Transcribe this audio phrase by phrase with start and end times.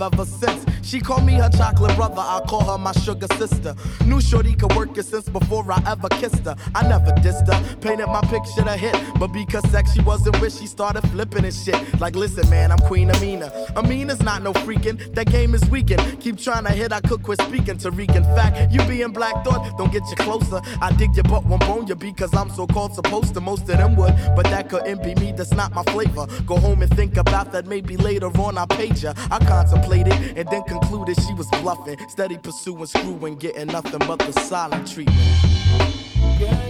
[0.00, 0.64] ever since.
[0.82, 1.87] She called me her chocolate
[2.20, 3.74] I call her my sugar sister.
[4.04, 6.56] Knew Shorty could work it since before I ever kissed her.
[6.74, 8.96] I never dissed her, painted my picture to hit.
[9.18, 12.00] But because sex she wasn't with, she started flipping and shit.
[12.00, 13.52] Like, listen, man, I'm Queen Amina.
[13.76, 16.20] Amina's not no freaking, that game is weakened.
[16.20, 17.76] Keep trying to hit, I could quit speaking.
[17.78, 20.60] Tariq, in fact, you being black thought, don't get you closer.
[20.80, 23.40] I dig your butt, won't bone you because I'm so called supposed to.
[23.40, 26.26] Most of them would, but that couldn't be me, that's not my flavor.
[26.46, 29.14] Go home and think about that, maybe later on I'll page her.
[29.30, 31.98] I contemplated and then concluded she was bluffing.
[32.08, 35.18] Steady pursuing, screwing, getting nothing but the silent treatment.
[36.38, 36.67] Girl,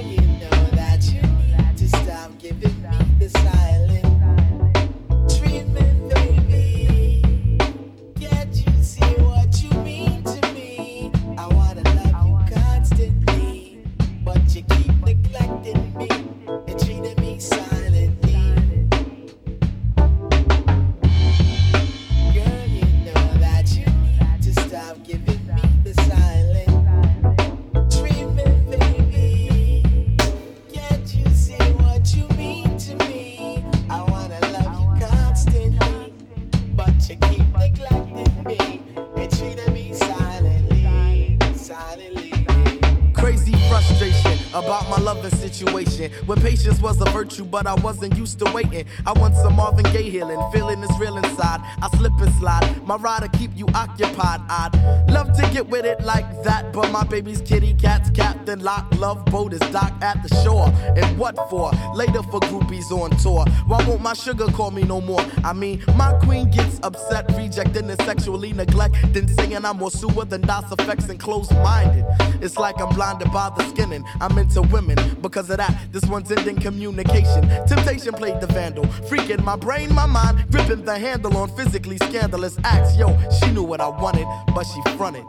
[47.39, 48.85] virtue, but I wasn't used to waiting.
[49.07, 51.61] I want some Marvin Gaye healing, feeling is real inside.
[51.83, 54.41] I slip and slide, my rider keep you occupied.
[54.49, 58.87] I'd love to get with it like that, but my baby's kitty cat's captain lock.
[58.99, 60.73] Love boat is docked at the shore.
[60.97, 61.71] And what for?
[61.95, 63.45] Later for groupies on tour.
[63.67, 65.21] Why won't my sugar call me no more?
[65.45, 68.97] I mean, my queen gets upset, rejecting and sexually neglect.
[69.13, 72.07] Then saying I'm more sewer than DOS effects and closed minded.
[72.41, 74.03] It's like I'm blinded by the skinning.
[74.19, 74.97] I'm into women.
[75.21, 77.43] Because of that, this one's ending communication.
[77.67, 78.85] Temptation played the vandal.
[79.11, 82.78] Freaking my brain, my mind, gripping the handle on physically scandalous acts.
[82.97, 85.25] Yo, she knew what I wanted, but she fronted.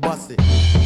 [0.00, 0.77] Bust it.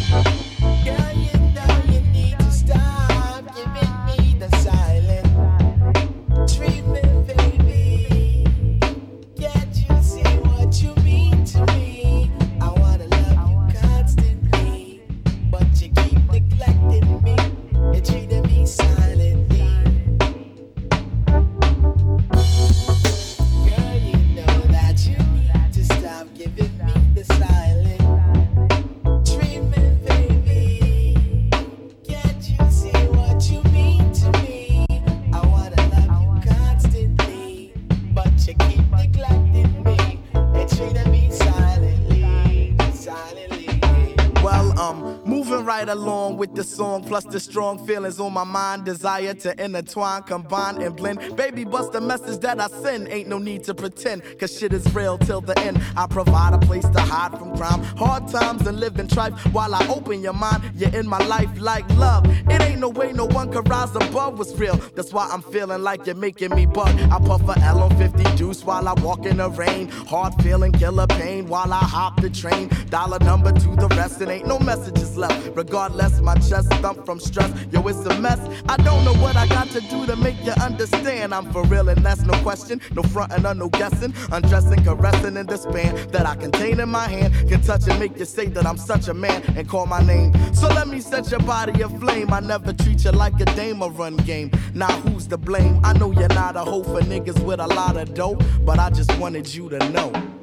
[47.13, 51.37] Plus the strong feelings on my mind, desire to intertwine, combine, and blend.
[51.37, 53.07] Baby, bust the message that I send.
[53.09, 55.79] Ain't no need to pretend, cause shit is real till the end.
[55.95, 59.39] I provide a place to hide from crime, hard times and living trife.
[59.53, 62.25] While I open your mind, you're in my life like love.
[62.49, 64.77] It ain't no way no one could rise above what's real.
[64.97, 66.99] That's why I'm feeling like you're making me bug.
[67.13, 69.89] I puff a L on 50 deuce while I walk in the rain.
[70.09, 72.71] Hard feeling, killer pain while I hop the train.
[72.89, 75.55] Dollar number to the rest, and ain't no messages left.
[75.55, 77.51] Regardless, my chest thump from stress.
[77.71, 78.41] Yo, it's a mess.
[78.69, 81.35] I don't know what I got to do to make you understand.
[81.35, 82.81] I'm for real, and that's no question.
[82.95, 84.15] No frontin' or no guessing.
[84.31, 87.33] Undressing, caressing, and despair that I contain in my hand.
[87.49, 90.33] Can touch and make you say that I'm such a man and call my name.
[90.55, 92.33] So let me set your body aflame.
[92.33, 94.51] I never treat you like a dame or run game.
[94.75, 95.81] Now who's to blame?
[95.85, 98.91] I know you're not a hoe for niggas with a lot of dough, but I
[98.91, 100.42] just wanted you to know.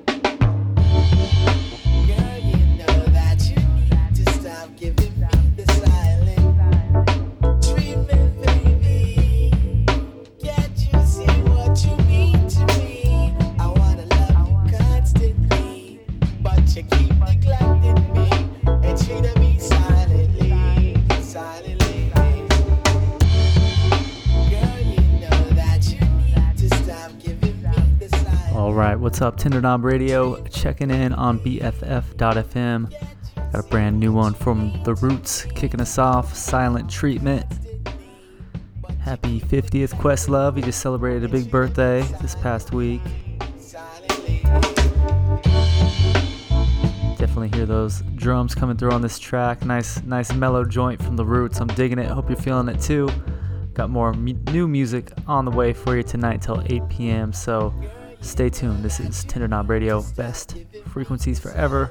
[29.10, 30.40] What's up, Tender Knob Radio?
[30.50, 32.94] Checking in on BFF.FM.
[33.52, 37.44] Got a brand new one from The Roots kicking us off Silent Treatment.
[39.00, 40.58] Happy 50th Questlove.
[40.58, 43.02] He just celebrated a big birthday this past week.
[47.18, 49.66] Definitely hear those drums coming through on this track.
[49.66, 51.60] Nice, nice mellow joint from The Roots.
[51.60, 52.06] I'm digging it.
[52.06, 53.10] Hope you're feeling it too.
[53.74, 57.34] Got more new music on the way for you tonight till 8 p.m.
[57.34, 57.74] So
[58.21, 58.83] stay tuned.
[58.83, 60.57] This is Tender Knob Radio, best
[60.88, 61.89] frequencies forever.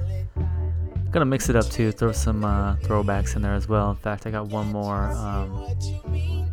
[1.10, 1.90] Gonna mix it up too.
[1.90, 3.90] Throw some uh, throwbacks in there as well.
[3.90, 5.50] In fact, I got one more, um,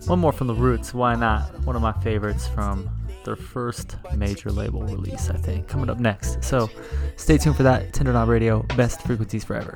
[0.06, 0.94] one more from the Roots.
[0.94, 1.60] Why not?
[1.66, 2.90] One of my favorites from
[3.26, 6.44] their first major label release, I think, coming up next.
[6.44, 6.70] So
[7.18, 7.92] stay tuned for that.
[7.92, 9.76] Tender Knob Radio, best frequencies forever.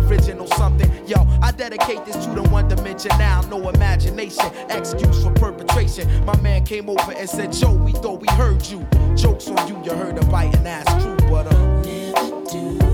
[0.00, 0.90] original something.
[1.06, 6.24] Yo, I dedicate this to the one dimension now, no imagination, excuse for perpetration.
[6.24, 8.86] My man came over and said, Joe, we thought we heard you.
[9.16, 12.89] Jokes on you, you heard a biting ass true, but uh, never do.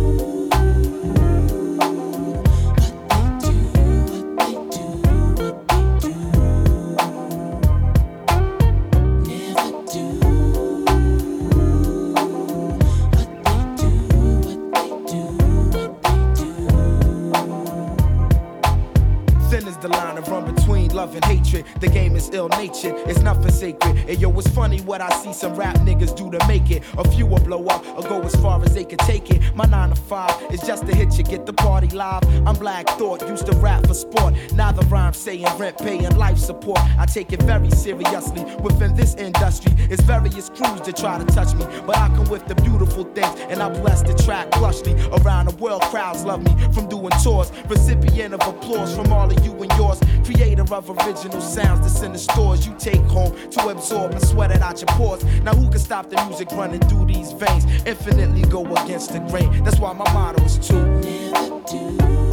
[22.37, 23.97] Ill natured, it's nothing sacred.
[24.09, 26.83] And yo, it's funny what I see some rap niggas do to make it.
[26.99, 29.43] A few will blow up or go as far as they can take it.
[29.55, 32.23] My 9 to 5 is just to hit you, get the party live.
[32.47, 34.35] I'm Black Thought, used to rap for sport.
[34.53, 36.79] Now the rhyme saying rent, paying life support.
[36.99, 38.45] I take it very seriously.
[38.61, 41.65] Within this industry, it's various crews that try to touch me.
[41.87, 44.95] But I come with the beautiful things, and I bless the track plushly.
[45.21, 47.51] Around the world, crowds love me from doing tours.
[47.67, 50.01] Recipient of applause from all of you and yours.
[50.25, 54.51] Creator of original sounds that's in the stores you take home to absorb and sweat
[54.51, 55.25] it out your pores.
[55.43, 57.65] Now who can stop the music running through these veins?
[57.87, 59.65] Infinitely go against the grain.
[59.65, 62.26] That's why my motto is to never do.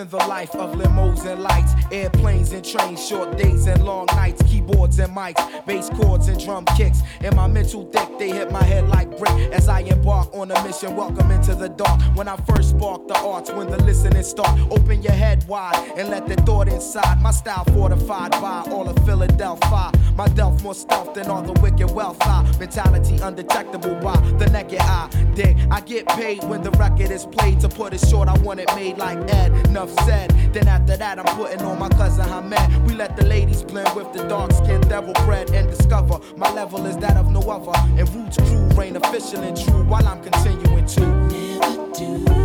[0.00, 4.42] Living the life of limos and lights, airplanes and trains, short days and long nights,
[4.42, 7.00] keyboards and mics, bass chords and drum kicks.
[7.22, 10.64] In my mental thick, they hit my head like brick as I embark on a
[10.64, 10.96] mission.
[10.96, 12.00] Welcome into the dark.
[12.16, 16.08] When I first spark the arts, when the listening start, open your head wide and
[16.08, 17.20] let the thought inside.
[17.20, 19.92] My style fortified by all of Philadelphia.
[20.14, 22.18] My delf more stealth than all the wicked wealth.
[22.22, 25.08] I mentality undetectable by the naked eye.
[25.34, 27.60] Dig, I get paid when the record is played.
[27.60, 29.52] To put it short, I want it made like Ed.
[29.68, 30.30] Enough said.
[30.52, 32.86] Then after that, I'm putting on my cousin Hamed.
[32.88, 36.86] We let the ladies blend with the dark skinned devil bread and discover my level
[36.86, 37.72] is that of no other.
[37.98, 42.39] And Roots crew reign official and true while I'm continuing to never do.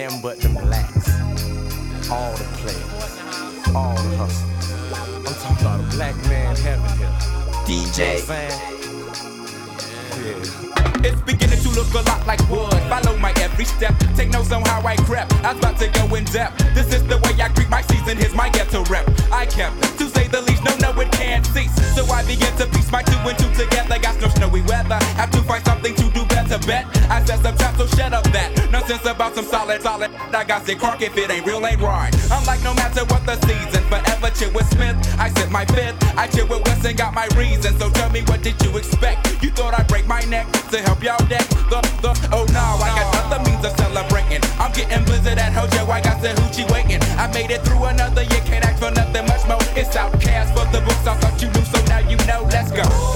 [0.00, 1.10] Nothing but them blacks.
[2.10, 2.72] All the play,
[3.74, 4.48] all the hustle.
[4.96, 7.12] I'm talking about a black man heaven here.
[7.66, 8.22] DJ.
[10.16, 10.69] You know yeah.
[11.02, 12.72] It's beginning to look a lot like wood.
[12.92, 13.94] Follow my every step.
[14.16, 15.32] Take notes on how I crept.
[15.44, 16.58] I was about to go in depth.
[16.74, 18.18] This is the way I greet my season.
[18.18, 19.08] Here's my ghetto rep.
[19.32, 21.72] I kept, to say the least, no, no, it can't cease.
[21.94, 23.98] So I begin to piece my two and two together.
[23.98, 24.98] Got no snowy weather.
[25.16, 26.58] Have to find something to do better.
[26.66, 28.70] Bet I said some trap, so shut up that.
[28.70, 30.10] Nonsense about some solid, solid.
[30.34, 32.12] I got sick crock if it ain't real, ain't right.
[32.30, 34.96] I'm like, no matter what the season, forever chill with Smith.
[35.18, 35.96] I said my fifth.
[36.18, 37.78] I chill with West and got my reason.
[37.78, 39.29] So tell me, what did you expect?
[39.42, 42.92] You thought I'd break my neck to help y'all deck the, the, oh no, I
[42.92, 44.42] got other means of celebrating.
[44.58, 47.00] I'm getting blizzard at Hojo, I got the hoochie waiting.
[47.16, 49.62] I made it through another year, can't ask for nothing much more.
[49.76, 53.09] It's OutKast for the books, I thought you knew, so now you know, let's go.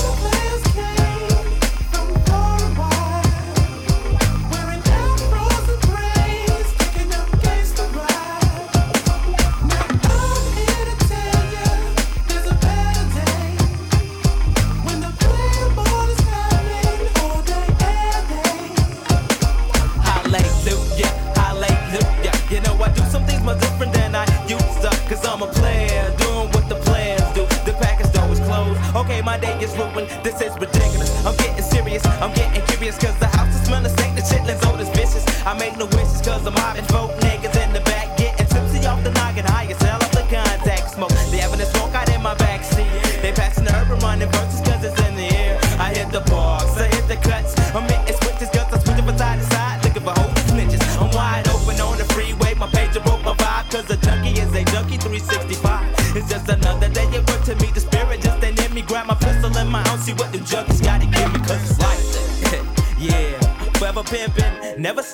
[29.95, 30.11] Ruined.
[30.23, 31.11] This is ridiculous.
[31.25, 32.99] I'm getting serious, I'm getting curious.
[32.99, 35.25] Cause the house is smelling stank, the chitlins old as vicious.
[35.47, 38.17] I make no wishes cause I'm mobbing folk niggas in the back.
[38.17, 41.15] Getting tipsy off the noggin, high as hell off the contact smoke.
[41.31, 43.23] They having a smoke out in my backseat.
[43.23, 45.59] They passing the herb urban running verses cause it's in the air.
[45.79, 47.55] I hit the bars, I hit the cuts.
[47.75, 49.85] I'm hitting switches cause I'm switching from side to side.
[49.85, 50.83] Looking for and snitches.
[51.01, 52.55] I'm wide open on the freeway.
[52.55, 55.84] My pager broke my vibe cause a junkie is a junkie 365.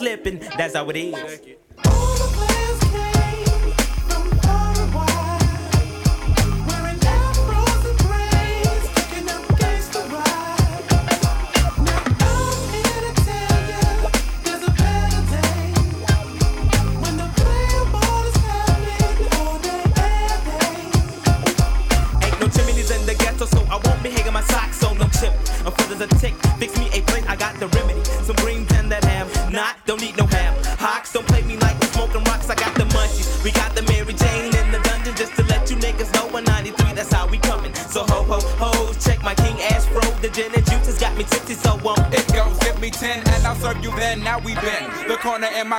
[0.01, 0.39] Slipping.
[0.57, 1.60] That's how it is.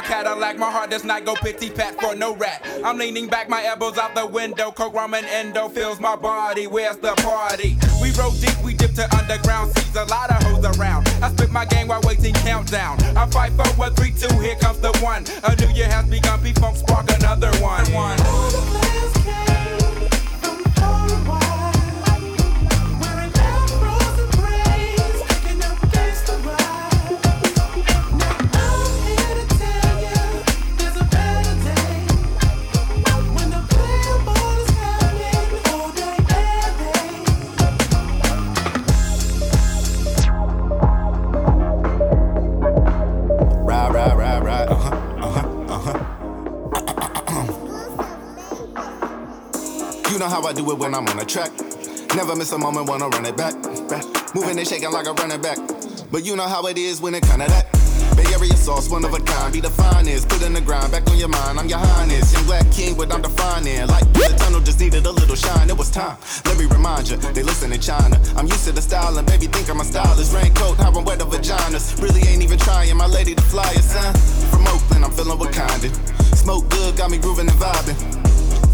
[0.02, 2.66] My Cadillac, my heart does not go pity pat for no rat.
[2.84, 4.72] I'm leaning back, my elbows out the window.
[4.72, 6.68] Coke, rum, and endo fills my body.
[6.68, 7.78] Where's the party?
[8.02, 11.08] We roll deep, we dip to underground Sees A lot of hoes around.
[11.22, 13.02] I spit my game while waiting countdown.
[13.16, 15.26] I fight for what three, two, here comes the one.
[15.44, 17.86] A new year has begun, P-Funk spark another one.
[17.94, 19.01] one.
[50.22, 51.50] Know how I do it when I'm on the track.
[52.16, 53.56] Never miss a moment, wanna run it back.
[54.36, 55.58] Moving and shaking like a running back.
[56.12, 57.66] But you know how it is when it kinda that.
[58.16, 60.30] Bay Area sauce, one of a kind, be the finest.
[60.30, 62.34] Put in the grind, back on your mind, I'm your highness.
[62.34, 63.88] Young black king, but I'm defining.
[63.88, 66.18] Like the tunnel just needed a little shine, it was time.
[66.46, 68.22] Let me remind you, they listen in China.
[68.38, 70.36] I'm used to the style, and baby think I'm a stylist.
[70.36, 72.00] Raincoat, how I'm wet the vaginas.
[72.00, 74.14] Really ain't even trying, my lady to fly us, son.
[74.52, 75.92] From Oakland, I'm feeling what Wakandan.
[76.38, 78.11] Smoke good, got me grooving and vibing.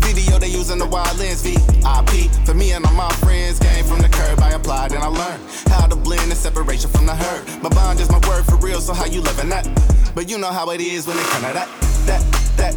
[0.07, 2.31] Video they using the wild lens VIP.
[2.45, 4.39] For me and all my friends, came from the curb.
[4.39, 7.43] I applied and I learned how to blend the separation from the hurt.
[7.61, 9.67] My bond is my word for real, so how you living that?
[10.15, 11.67] But you know how it is when it come to that,
[12.07, 12.23] that,
[12.55, 12.73] that.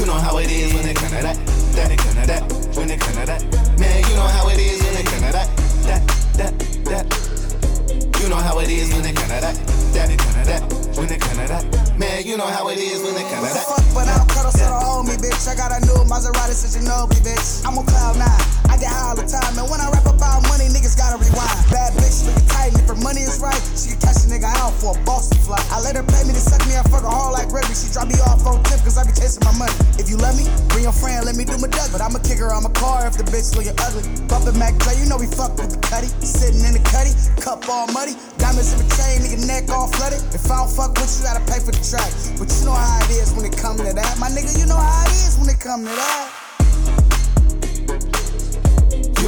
[0.00, 1.38] You know how it is when it come to that,
[1.76, 2.42] that, it come to that,
[2.76, 3.42] when it come to that.
[3.78, 5.48] Man, you know how it is when it come to that,
[5.86, 6.02] that,
[6.42, 6.58] that,
[6.90, 8.20] that.
[8.20, 9.54] You know how it is when it come to that,
[9.94, 11.64] that, it come to that, when it come to that.
[11.98, 13.64] Man, you know how it is when it come to that.
[13.66, 15.48] Fuck, but I don't cuddle, so don't hold me, bitch.
[15.48, 17.64] I got a new Maserati since you know me, bitch.
[17.66, 18.61] I'm on cloud nine.
[18.72, 21.60] I get high all the time, and when I rap about money, niggas gotta rewind.
[21.68, 24.72] Bad bitch, looking tight, if her money is right, she can catch a nigga out
[24.80, 25.60] for a Boston flight.
[25.68, 27.76] I let her pay me to suck me, I fuck her hard like rugby.
[27.76, 29.76] She drop me off on tip, cause I be chasing my money.
[30.00, 31.92] If you love me, bring your friend, let me do my duck.
[31.92, 34.08] But I'ma kick her on my car if the bitch looking ugly.
[34.24, 36.08] Bumpin' Mac Dre, you know we fuck with the cutty.
[36.24, 37.12] Sitting in the cutty,
[37.44, 38.16] cup all muddy.
[38.40, 40.24] Diamonds in the chain, nigga neck all flooded.
[40.32, 42.08] If I don't fuck with you, gotta pay for the track.
[42.40, 44.16] But you know how it is when it come to that.
[44.16, 46.41] My nigga, you know how it is when it come to that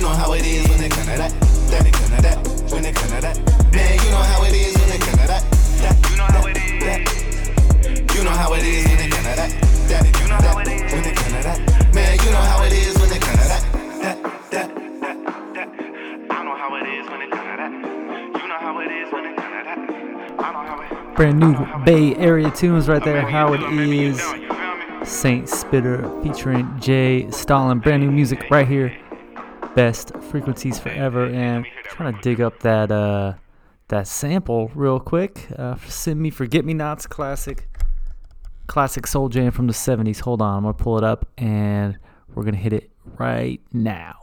[0.04, 1.32] know how it is when come that.
[1.70, 2.37] That come that.
[2.70, 3.37] When come that.
[3.73, 5.42] Man, you know how it is when come that.
[5.80, 6.84] That you know how it is.
[8.14, 9.50] You know how it is when come that.
[9.88, 11.58] That you know when come that.
[11.94, 13.62] Man, you know how it is when come that.
[14.50, 14.68] That
[21.16, 23.23] Brand new Bay Area tunes right there.
[23.23, 24.20] How it is.
[25.08, 27.30] Saint Spittin featuring J.
[27.30, 27.78] Stalin.
[27.78, 29.03] Brand new music right here
[29.75, 31.26] Best frequencies forever.
[31.26, 33.35] And trying to dig up that uh
[33.88, 35.49] that sample real quick.
[35.57, 37.69] Uh, send me Forget Me Nots classic
[38.66, 40.21] classic soul jam from the 70s.
[40.21, 41.99] Hold on, I'm gonna pull it up and
[42.35, 44.21] we're gonna hit it right now.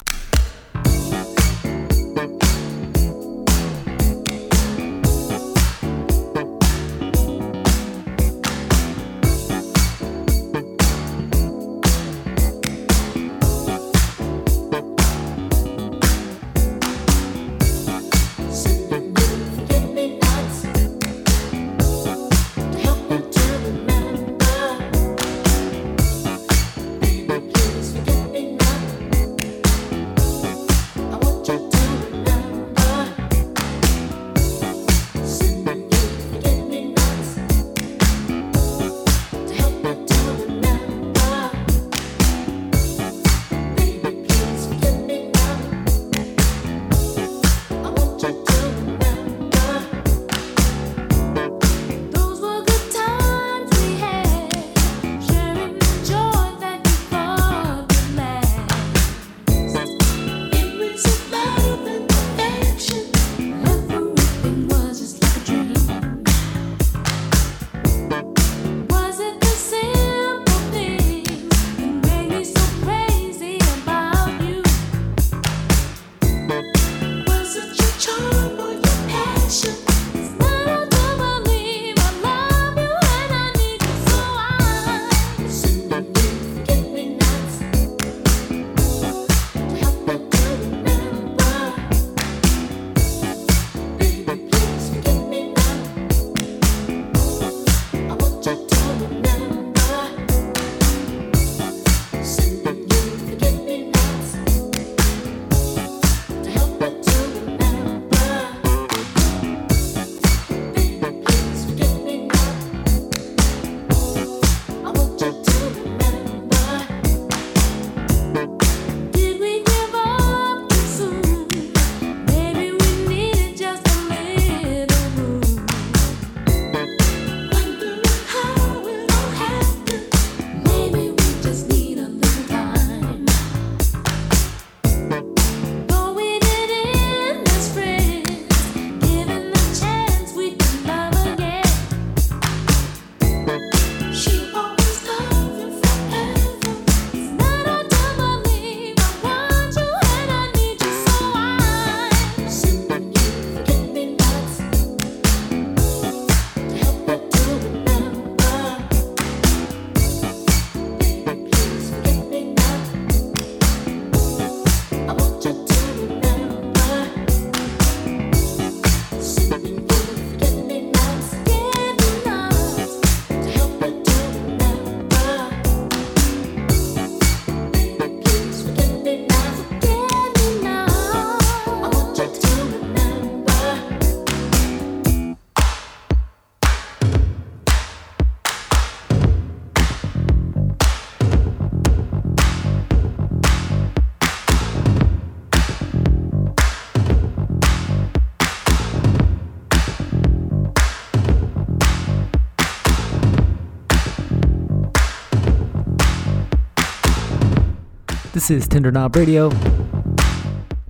[208.42, 209.52] This is Tender Knob Radio.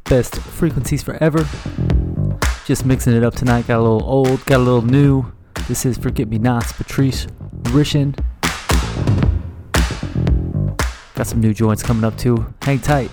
[0.06, 1.46] Best frequencies forever.
[2.66, 3.68] Just mixing it up tonight.
[3.68, 5.30] Got a little old, got a little new.
[5.68, 7.28] This is Forget Me Nots, Patrice
[7.64, 8.18] Rushen.
[11.14, 12.54] Got some new joints coming up too.
[12.62, 13.12] Hang tight.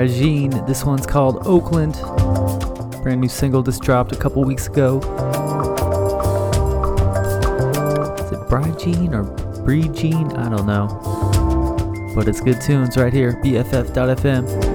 [0.00, 0.66] Brijean.
[0.66, 1.92] This one's called Oakland.
[3.02, 4.96] Brand new single just dropped a couple weeks ago.
[8.16, 9.24] Is it Brijean or
[9.62, 10.38] Brijean?
[10.38, 12.14] I don't know.
[12.14, 13.34] But it's good tunes right here.
[13.44, 14.69] BFF.FM.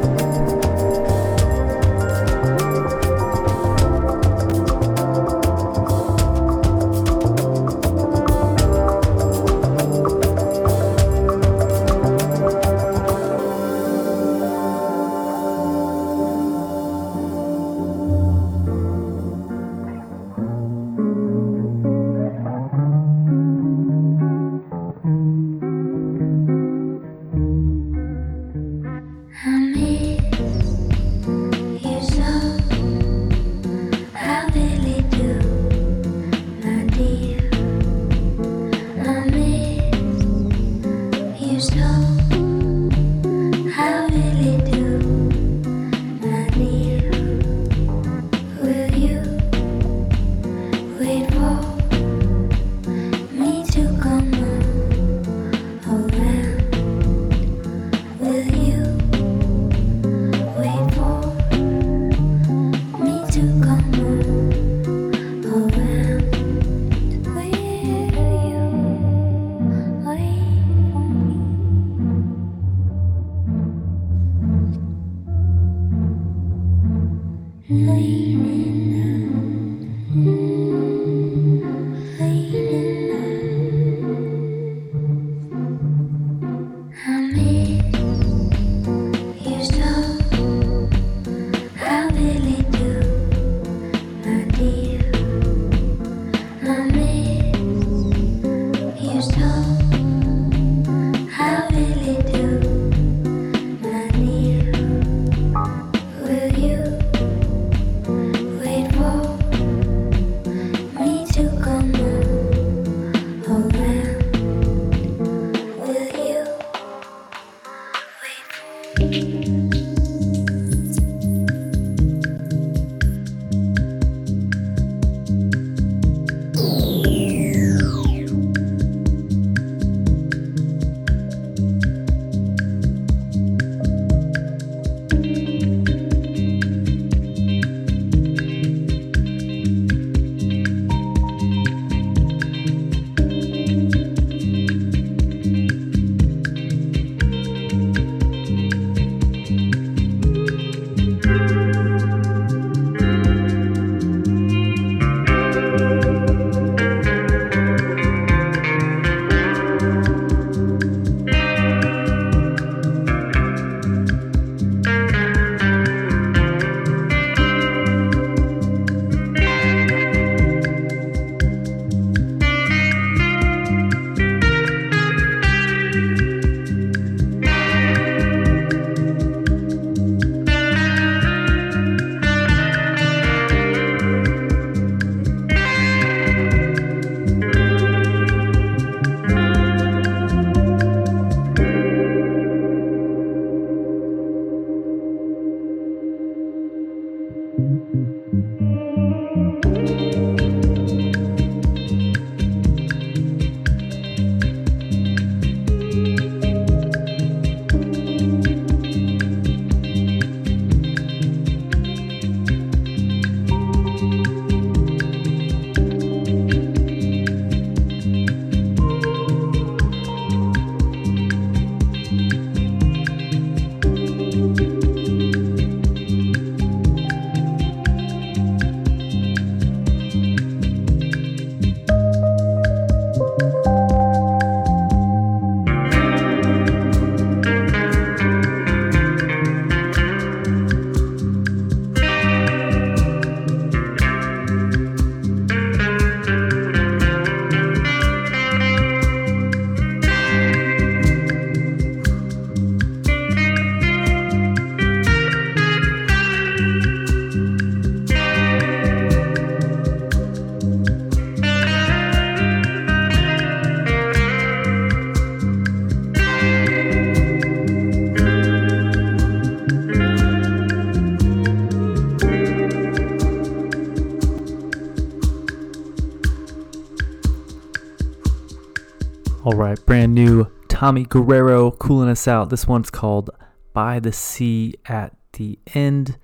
[280.85, 282.51] Tommy Guerrero cooling us out.
[282.51, 283.31] This one's called
[283.73, 286.19] By the Sea at the End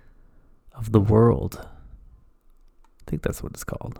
[0.76, 1.68] of the World.
[1.68, 4.00] I think that's what it's called.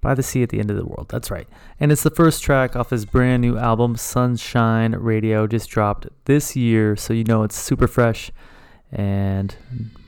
[0.00, 1.06] By the Sea at the End of the World.
[1.08, 1.46] That's right.
[1.78, 6.56] And it's the first track off his brand new album, Sunshine Radio, just dropped this
[6.56, 6.96] year.
[6.96, 8.32] So you know it's super fresh
[8.90, 9.54] and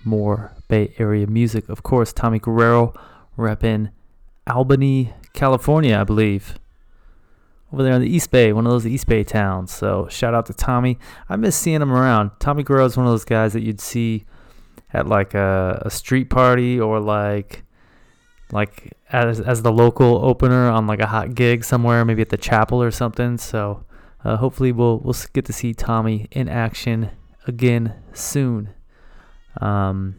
[0.02, 1.68] more Bay Area music.
[1.68, 2.92] Of course, Tommy Guerrero
[3.38, 3.92] repping
[4.48, 6.58] Albany, California, I believe.
[7.74, 9.72] Over there in the East Bay, one of those East Bay towns.
[9.72, 10.96] So shout out to Tommy.
[11.28, 12.30] I miss seeing him around.
[12.38, 14.26] Tommy Guerrero is one of those guys that you'd see
[14.92, 17.64] at like a, a street party or like
[18.52, 22.36] like as as the local opener on like a hot gig somewhere, maybe at the
[22.36, 23.38] chapel or something.
[23.38, 23.84] So
[24.24, 27.10] uh, hopefully we'll we'll get to see Tommy in action
[27.48, 28.70] again soon.
[29.60, 30.14] Um,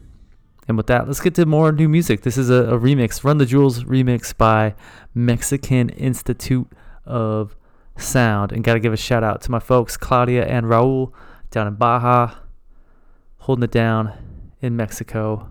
[0.67, 2.23] and with that, let's get to more new music.
[2.23, 4.75] This is a, a remix, Run the Jewels remix by
[5.13, 6.67] Mexican Institute
[7.05, 7.55] of
[7.97, 8.51] Sound.
[8.51, 11.13] And got to give a shout out to my folks, Claudia and Raul,
[11.49, 12.35] down in Baja,
[13.39, 14.13] holding it down
[14.61, 15.49] in Mexico.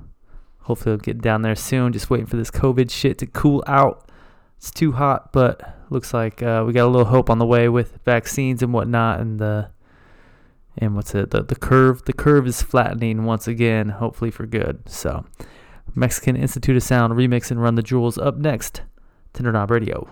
[0.62, 1.92] Hopefully, we'll get down there soon.
[1.92, 4.08] Just waiting for this COVID shit to cool out.
[4.56, 7.68] It's too hot, but looks like uh, we got a little hope on the way
[7.68, 9.20] with vaccines and whatnot.
[9.20, 9.70] And the
[10.78, 11.30] and what's it?
[11.30, 14.88] The the curve the curve is flattening once again, hopefully for good.
[14.88, 15.26] So,
[15.94, 18.82] Mexican Institute of Sound remix and Run the Jewels up next.
[19.32, 20.08] Tender Knob Radio.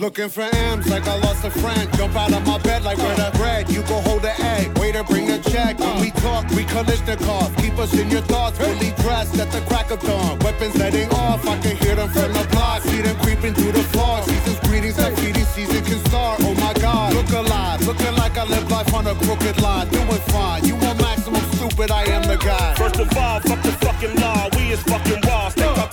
[0.00, 1.86] Looking for M's like I lost a friend.
[1.98, 3.68] Jump out of my bed like where the bread.
[3.68, 4.78] You go hold the egg.
[4.78, 5.78] Waiter, bring the check.
[5.78, 7.54] When we talk, we Kalashnikov.
[7.60, 8.56] Keep us in your thoughts.
[8.56, 10.38] Fully dressed at the crack of dawn.
[10.38, 11.46] Weapons letting off.
[11.46, 12.80] I can hear them from the block.
[12.80, 14.22] See them creeping through the floor.
[14.22, 16.40] Season's greetings like feeding season can start.
[16.44, 17.12] Oh my God.
[17.12, 17.86] Look alive.
[17.86, 19.88] Looking like I live life on a crooked line.
[19.88, 20.64] Doing fine.
[20.64, 21.90] You want maximum stupid.
[21.90, 22.74] I am the guy.
[22.74, 24.48] First of all, fuck the fucking law.
[24.56, 25.50] We is fucking raw.
[25.50, 25.89] Stick our uh.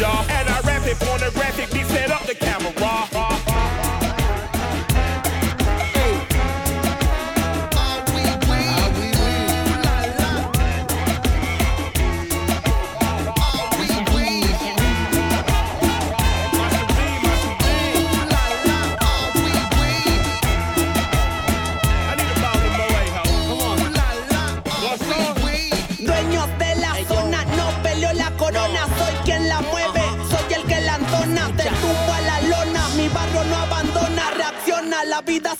[0.00, 0.24] Y'all.
[0.30, 1.34] And I rap it pornographic.
[1.34, 1.37] Be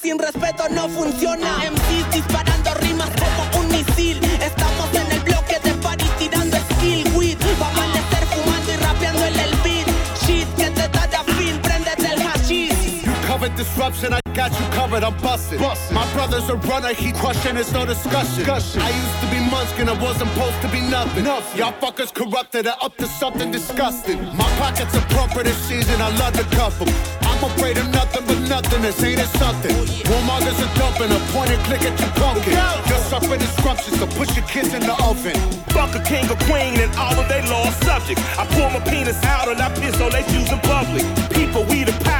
[0.08, 1.58] sin respeto no funciona.
[1.70, 7.36] MCs disparando rimas como un misil, estamos en el bloque de party tirando skill weed,
[7.60, 9.86] va a amanecer fumando y rapeando en el beat,
[10.24, 13.04] shit que te da de préndete el hashish.
[13.04, 15.60] You covered disruption, I got you covered, I'm busted.
[15.92, 18.48] My brother's a runner, he crushing, it's no discussion.
[18.80, 21.26] I used to be munchkin, I wasn't supposed to be nothing.
[21.26, 24.24] Y'all fuckers corrupted, are up to something disgusting.
[24.34, 27.27] My pockets are plumper this season, I love to cuff 'em.
[27.38, 29.70] I'm afraid of nothing but nothing, this ain't it something.
[30.10, 32.58] Warmongers are dumping, a point and click at your pumpkin.
[32.90, 35.38] You're suffering disruption, so push your kids in the oven.
[35.70, 38.26] Fuck a king or queen and all of they lost subjects.
[38.34, 41.06] I pull my penis out and I piss on they shoes in public.
[41.30, 41.62] People,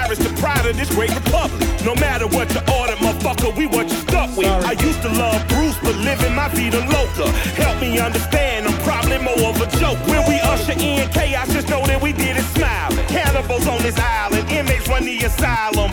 [0.09, 1.69] we the pride of this great republic.
[1.85, 4.49] No matter what you order, motherfucker, we what you stuck with.
[4.49, 7.31] I used to love Bruce, but living my feet vida loca.
[7.61, 9.99] Help me understand, I'm probably more of a joke.
[10.07, 12.91] When we usher in chaos, just know that we did it smile.
[13.09, 15.93] Cannibals on this island, inmates run the asylum.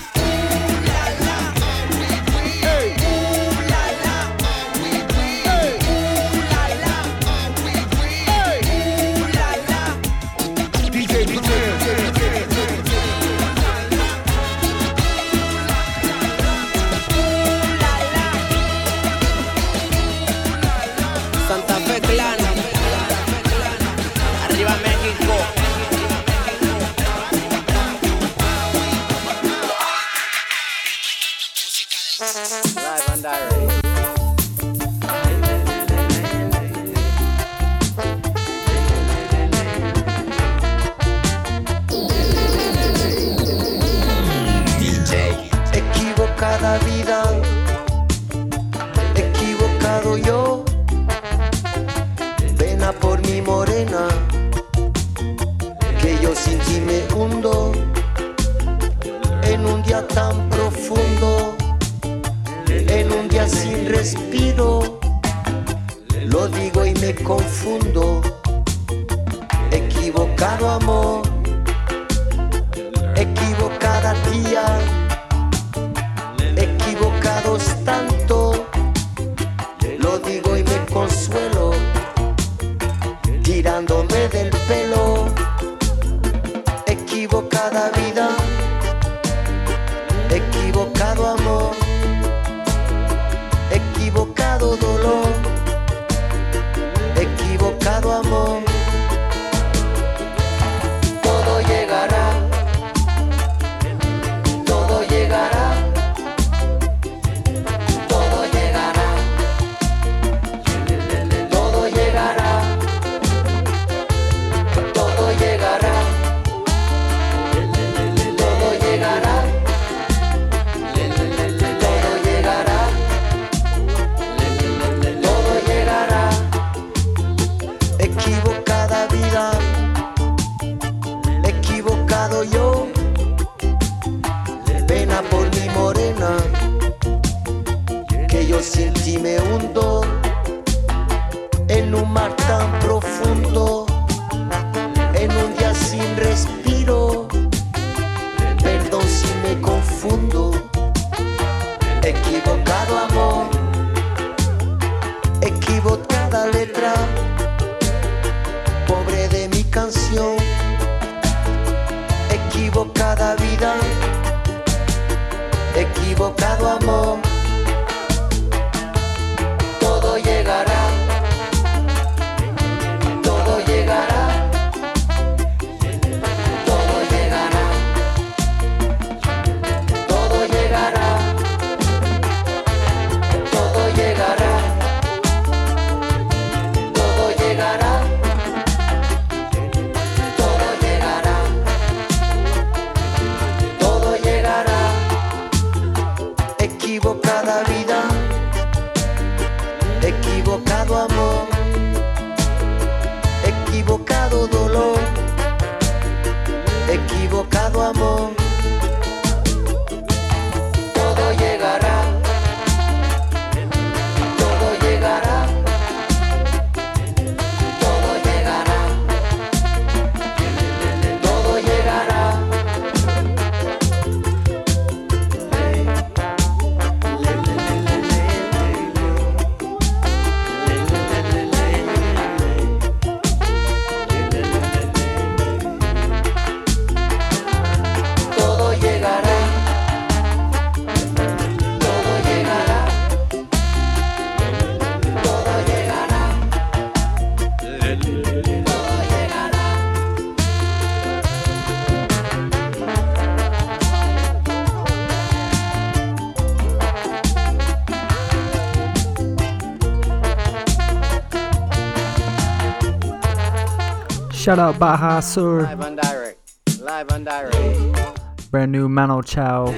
[264.45, 265.63] Shout out Baja Sur.
[265.63, 266.79] Live on direct.
[266.79, 268.51] Live on direct.
[268.51, 269.71] Brand new Manu Chao.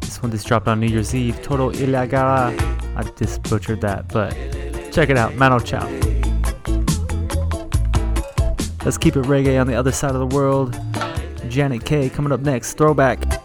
[0.00, 1.40] This one just dropped on New Year's Eve.
[1.42, 2.50] Total Ilagara.
[2.96, 4.32] I just butchered that, but
[4.92, 5.36] check it out.
[5.36, 5.86] Manu Chao.
[8.84, 10.76] Let's keep it reggae on the other side of the world.
[11.48, 12.72] Janet Kay coming up next.
[12.72, 13.35] Throwback.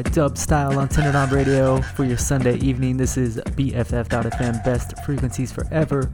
[0.00, 2.96] Dub style on Tinted Radio for your Sunday evening.
[2.96, 6.10] This is BFF.FM, best frequencies forever.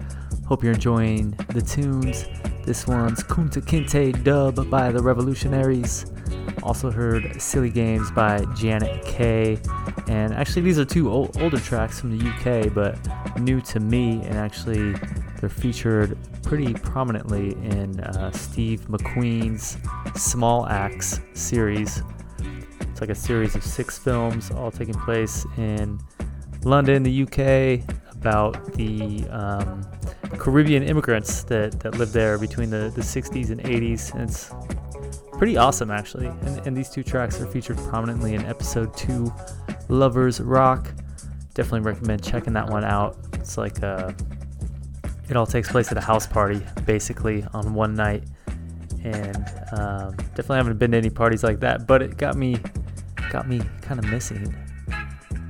[0.46, 2.24] Hope you're enjoying the tunes.
[2.64, 6.06] This one's Kunta Kinte dub by the Revolutionaries.
[6.64, 9.60] Also heard Silly Games by Janet Kay.
[10.08, 12.98] And actually, these are two o- older tracks from the UK, but
[13.38, 14.22] new to me.
[14.24, 14.94] And actually,
[15.40, 19.76] they're featured pretty prominently in uh, Steve McQueen's
[20.20, 22.02] Small Axe series
[22.98, 26.00] it's like a series of six films, all taking place in
[26.64, 29.88] London, the UK, about the um,
[30.36, 34.12] Caribbean immigrants that, that lived there between the, the 60s and 80s.
[34.14, 34.52] And it's
[35.38, 36.26] pretty awesome, actually.
[36.26, 39.32] And, and these two tracks are featured prominently in episode two,
[39.88, 40.92] Lovers Rock.
[41.54, 43.16] Definitely recommend checking that one out.
[43.34, 44.12] It's like a, uh,
[45.30, 48.24] it all takes place at a house party, basically, on one night.
[49.04, 49.36] And
[49.70, 52.56] um, definitely haven't been to any parties like that, but it got me
[53.30, 54.54] got me kind of missing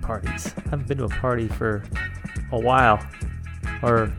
[0.02, 0.54] parties.
[0.56, 1.84] I haven't been to a party for
[2.52, 3.04] a while,
[3.82, 4.12] or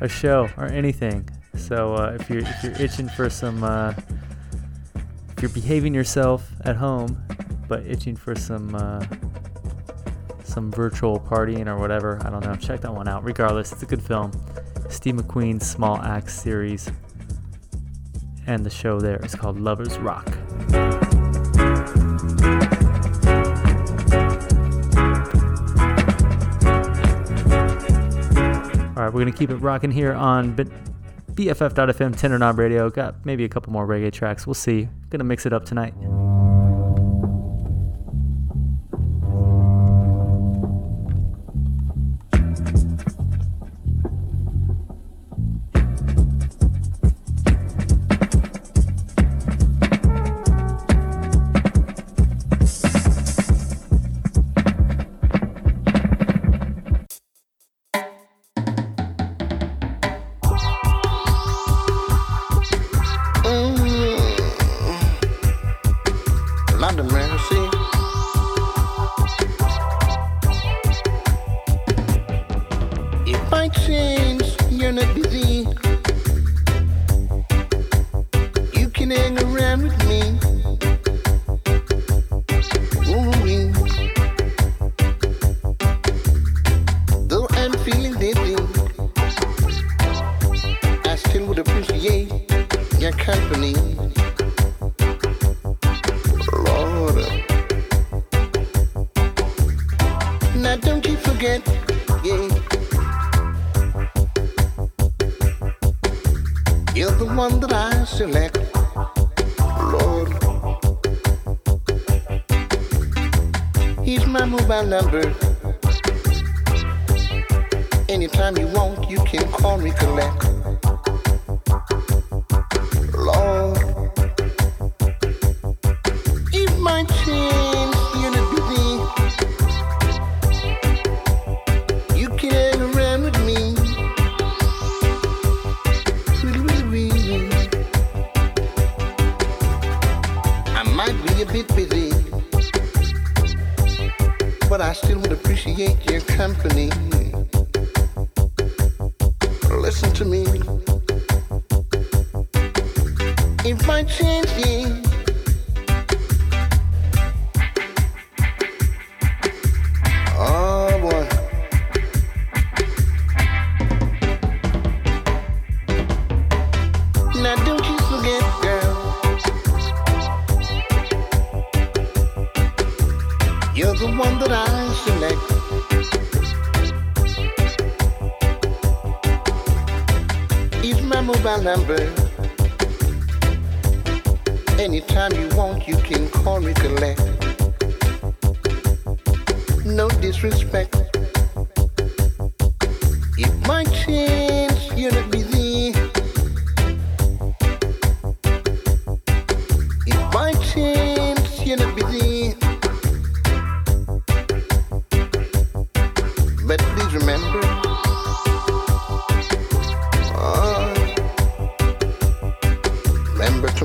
[0.00, 1.28] a show, or anything.
[1.56, 3.94] So uh, if you're if you're itching for some, uh,
[5.36, 7.22] if you're behaving yourself at home,
[7.68, 9.04] but itching for some uh,
[10.44, 12.54] some virtual partying or whatever, I don't know.
[12.56, 13.24] Check that one out.
[13.24, 14.32] Regardless, it's a good film.
[14.88, 16.90] Steve McQueen's Small Axe series,
[18.46, 20.39] and the show there is called Lovers Rock.
[22.20, 22.26] All
[29.06, 32.90] right, we're gonna keep it rocking here on BFF.FM, Tender Knob Radio.
[32.90, 34.46] Got maybe a couple more reggae tracks.
[34.46, 34.88] We'll see.
[35.08, 35.94] Gonna mix it up tonight.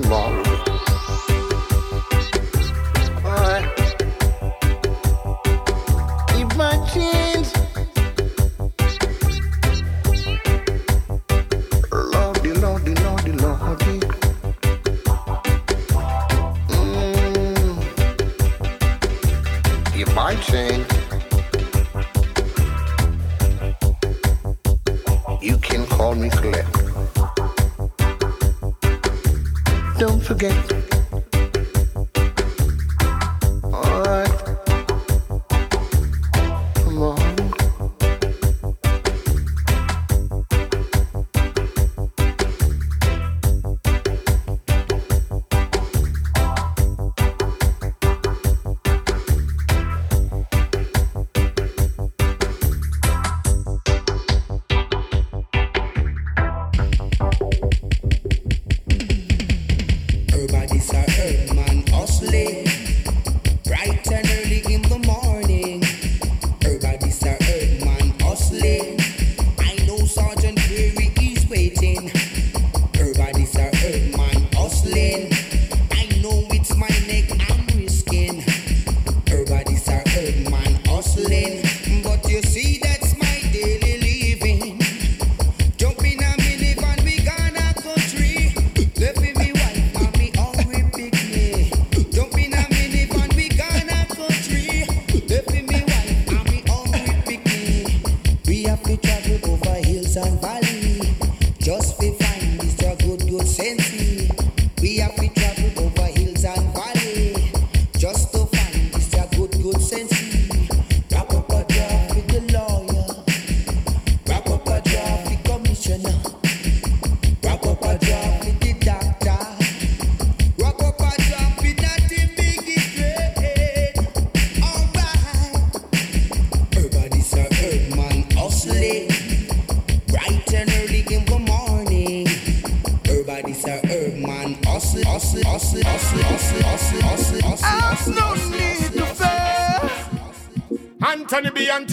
[0.05, 0.74] Tomorrow.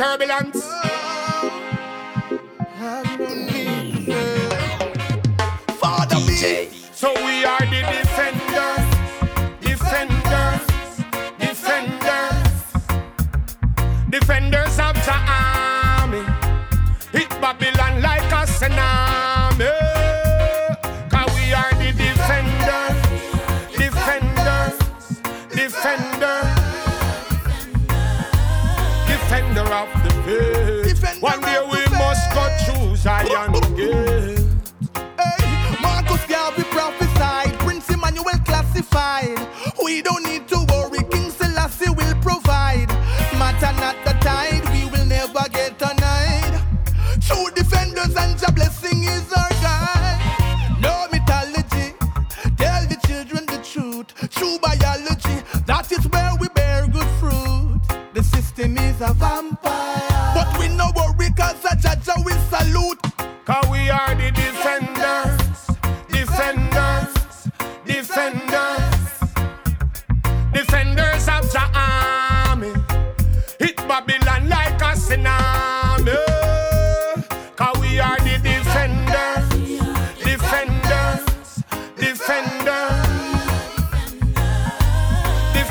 [0.02, 0.31] terrible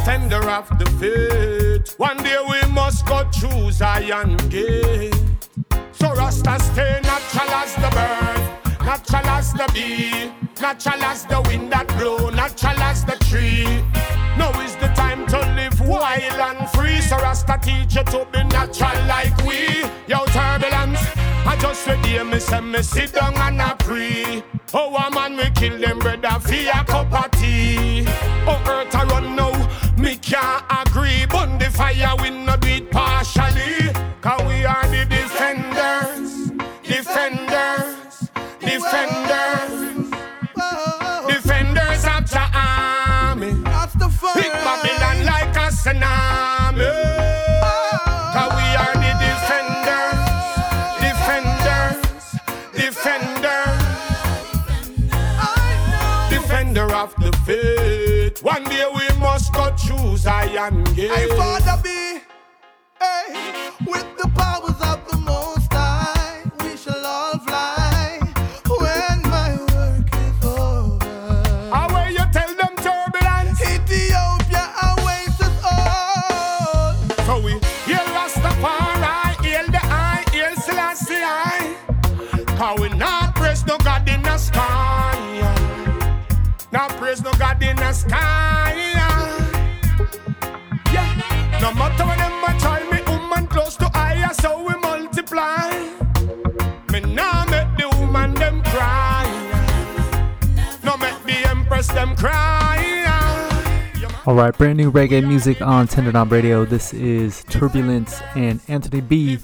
[0.02, 1.94] defender of the faith.
[2.00, 5.14] One day we must go through Zion gate.
[5.92, 11.72] So Rasta stay natural as the bird, natural as the bee, natural as the wind
[11.72, 13.66] that blow, natural as the tree.
[14.38, 17.00] Now is the time to live wild and free.
[17.02, 19.84] So Rasta teach you to be natural like we.
[20.08, 21.02] Yo, turbulence.
[21.46, 24.44] I just read here, me say me sit down and I pray.
[24.74, 28.06] Oh, a man we kill them brother for a cup of tea.
[28.48, 29.52] Oh, earth I run now,
[30.32, 31.26] can't agree.
[31.26, 32.56] Burn the fire, we no
[59.72, 61.12] go through Zion gate.
[61.12, 62.22] Hey, Father be,
[63.00, 68.20] hey, with the powers of the Most High, we shall all fly
[68.68, 71.74] when my work is over.
[71.74, 73.62] How will you tell them turbulence?
[73.62, 76.96] Ethiopia awaits us all.
[77.26, 77.52] So we
[77.88, 81.76] hail Rastafari, hail the eye, hail Selassie I.
[82.58, 85.18] Cause we not praise no God in the sky.
[86.72, 88.51] Not praise no God in the sky.
[91.62, 93.88] No matter when them a try me, woman close to
[94.34, 95.70] so we multiply.
[96.92, 99.26] Me nah make the woman them cry.
[100.84, 102.80] No make the empress them cry.
[104.26, 106.66] All right, brand new reggae music on Tender Knob Radio.
[106.66, 109.38] This is Turbulence and Anthony B.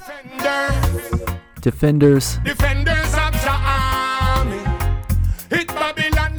[1.61, 2.37] Defenders.
[2.37, 4.57] Defenders of the army.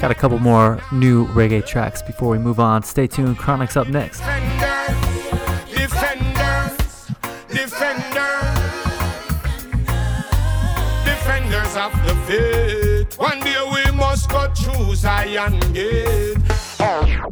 [0.00, 2.82] Got a couple more new reggae tracks before we move on.
[2.82, 3.38] Stay tuned.
[3.38, 4.22] Chronixx up next.
[12.28, 13.18] Faith.
[13.18, 16.36] One day we must go through Zion gate.
[16.52, 17.30] Feel.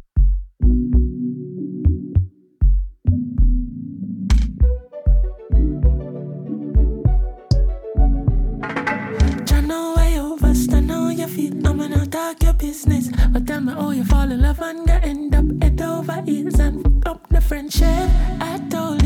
[11.66, 13.11] I'm gonna talk your business.
[13.30, 16.59] But tell me how you fall in love and you end up head over heels
[16.59, 18.09] and fuck up the friendship.
[18.40, 19.06] I told you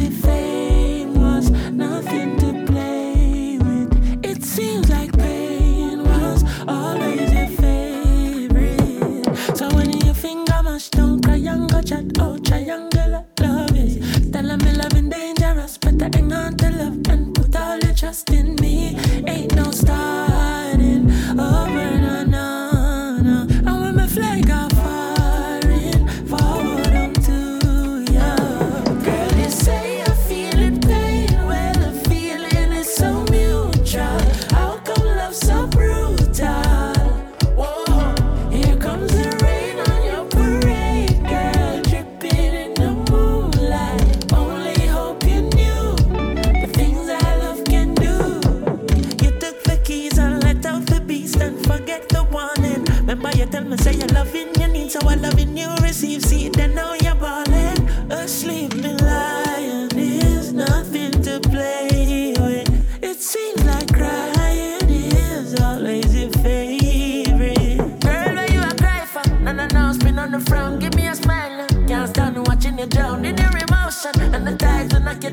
[11.82, 14.30] chat, oh triangular love is.
[14.30, 18.54] Tell me loving dangerous, better hang on to love and put all your trust in
[18.56, 18.96] me.
[19.26, 20.29] Ain't no starting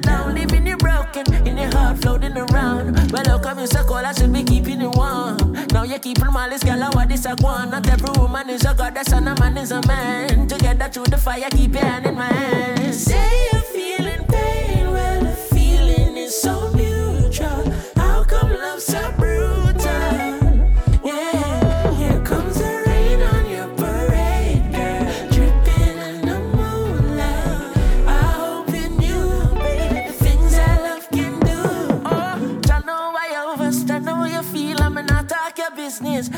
[0.07, 3.11] down, leaving you broken, in your heart floating around.
[3.11, 4.05] Well, how come you so cold?
[4.05, 5.37] I should be keeping you warm.
[5.71, 7.71] Now you keep them all this girl, what this a go on?
[7.71, 10.47] Not every woman is a goddess, and a man is a man.
[10.47, 12.95] Together through the fire, keep your hand in my hand.
[12.95, 13.46] Say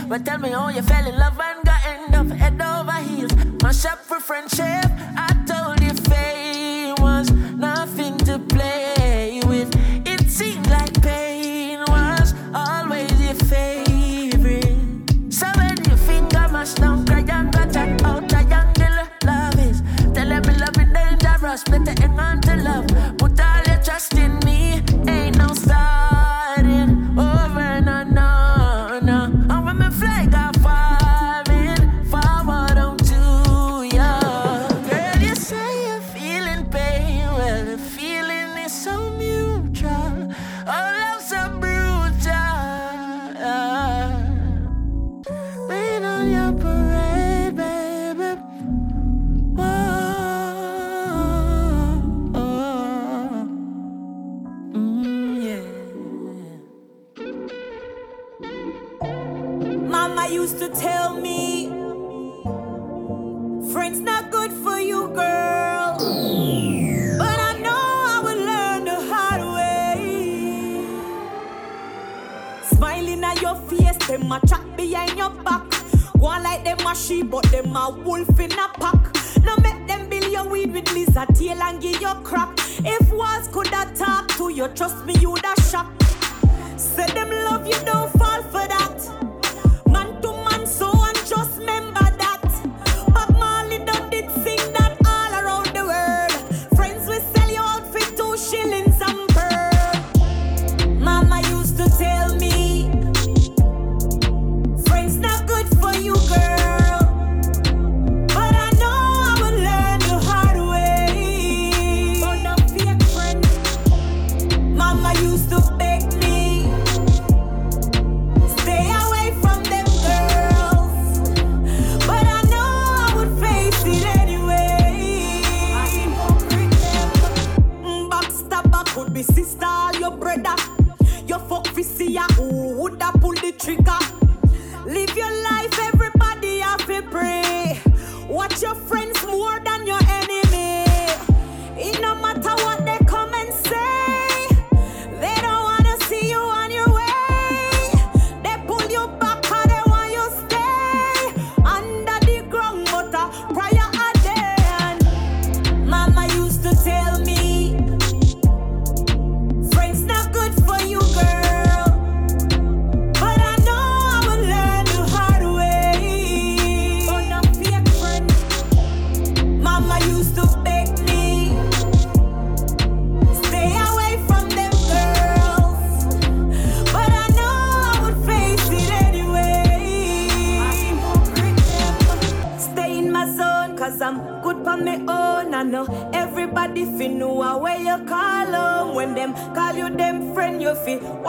[0.09, 3.31] but tell me how you fell in love and got end up head over heels.
[3.61, 4.98] Mash up for friendship.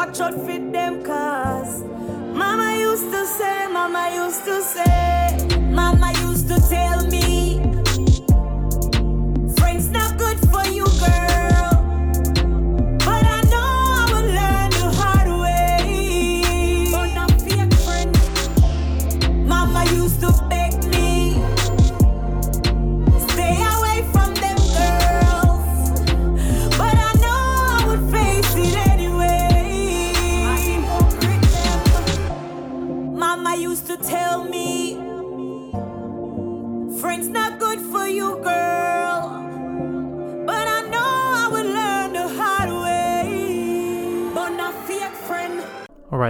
[0.01, 1.83] Watch out for them cause
[2.33, 7.00] Mama used to say, Mama used to say, Mama used to tell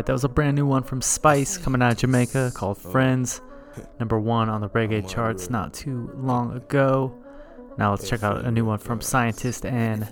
[0.00, 2.90] Alright, that was a brand new one from Spice coming out of Jamaica called oh.
[2.90, 3.42] Friends.
[4.00, 7.14] Number one on the reggae charts not too long ago.
[7.76, 10.04] Now let's check out a new one from Scientist and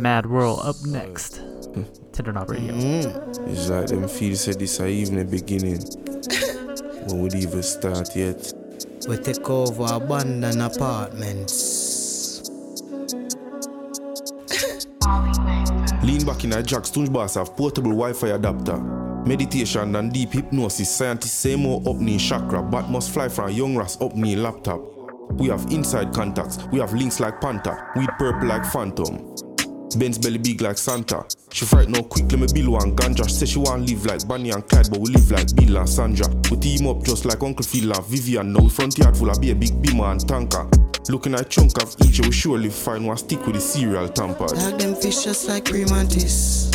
[0.00, 1.42] Madwurl up next.
[2.12, 2.74] Tender Knob Radio.
[2.74, 3.48] Mm.
[3.48, 5.78] It's like them feel said this a evening beginning.
[7.06, 8.52] when we even start yet.
[9.08, 12.50] We take over abandoned apartments.
[16.02, 19.15] Lean back in a jack, Stunge Boss have portable Wi-Fi adapter.
[19.26, 23.76] Meditation and deep hypnosis, scientists say more up knee chakra, but must fly from young
[23.76, 24.80] ras up knee laptop.
[25.32, 29.34] We have inside contacts, we have links like Panther, weed purple like Phantom.
[29.98, 31.24] Ben's belly big like Santa.
[31.52, 33.28] She fright no quick, let me bill one ganja.
[33.28, 36.28] Say she want live like Bunny and Clyde, but we live like Bill and Sandra.
[36.50, 38.52] We team up just like Uncle Phil and Vivian.
[38.52, 40.68] Now we front yard full of be a big beamer and tanker.
[41.08, 44.50] Looking at chunk of each, we surely find one stick with the cereal tampered.
[44.50, 46.70] Dog them fish just like cream mantis.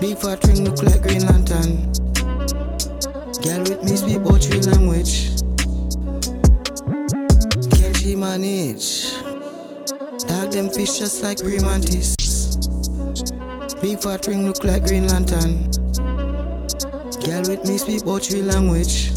[0.00, 1.90] Big fat ring look like green lantern.
[3.42, 5.30] Girl with me speak about three language.
[7.70, 9.14] Can she manage?
[10.28, 12.14] Dog them fish just like cream mantis.
[13.80, 15.70] Big fat ring look like green lantern.
[17.24, 19.12] Girl with me speak about three language.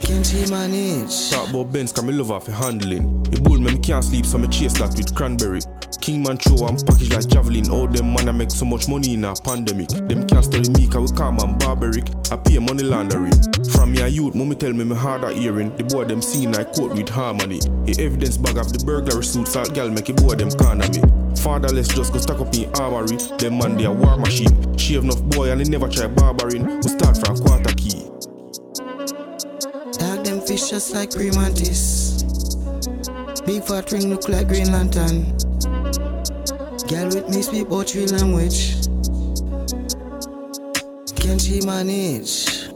[0.00, 1.30] Can she manage?
[1.30, 3.22] Talk about Benz, cause me love her for handling.
[3.24, 5.60] The bull me, me can't sleep, so me chase that with cranberry.
[5.96, 7.70] Kingman I'm package like javelin.
[7.70, 9.88] All them man I make so much money in a pandemic.
[9.88, 12.08] Them can't study me cause we calm and barbaric.
[12.30, 13.32] I pay money laundering.
[13.72, 15.74] From your youth, mommy tell me me hard at hearing.
[15.76, 17.60] The boy them singing I quote with harmony.
[17.60, 21.00] The evidence bag of the burglary suits out gal make a boy them corner me.
[21.36, 23.16] Fatherless just go stack up in armory.
[23.38, 24.76] Them man they a war machine.
[24.76, 26.66] Shave enough boy and they never try barbering.
[26.66, 28.04] We start from quarter key.
[29.96, 31.32] Dog them fish just like cream.
[33.46, 35.47] Big fat ring look like green lantern.
[36.88, 38.72] Girl with me speak about three language.
[41.16, 42.68] Can she manage?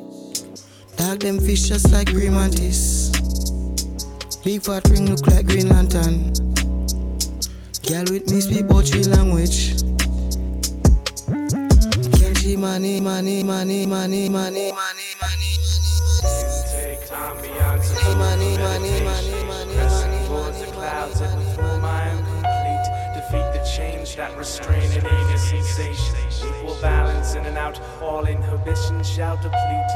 [0.96, 3.08] Dog them fish just like green mantis.
[4.44, 6.34] Big fat ring look like green lantern.
[7.88, 9.80] Girl with me speak about three language.
[12.20, 15.42] Can she money, money, money, money, money, money, money, money,
[18.16, 21.41] money, money, money, money, Pressing towards the clouds and with whom I am
[23.64, 26.16] Change that restrain and aid sensation.
[26.48, 29.92] Equal balance in and out, all inhibitions shall deplete.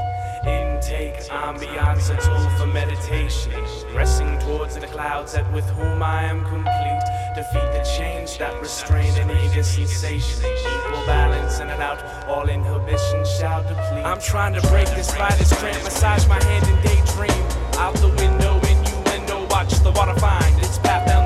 [0.47, 3.53] Intake, ambiance, a tool for meditation.
[3.93, 7.03] Pressing towards the clouds that with whom I am complete.
[7.35, 10.45] Defeat the change that restrain and aid sensation.
[10.45, 14.07] Equal balance in and out, all inhibitions shall deplete.
[14.07, 17.45] I'm trying to break this spider's cramp, massage my hand and daydream.
[17.79, 21.26] Out the window, innuendo, watch the water find its path down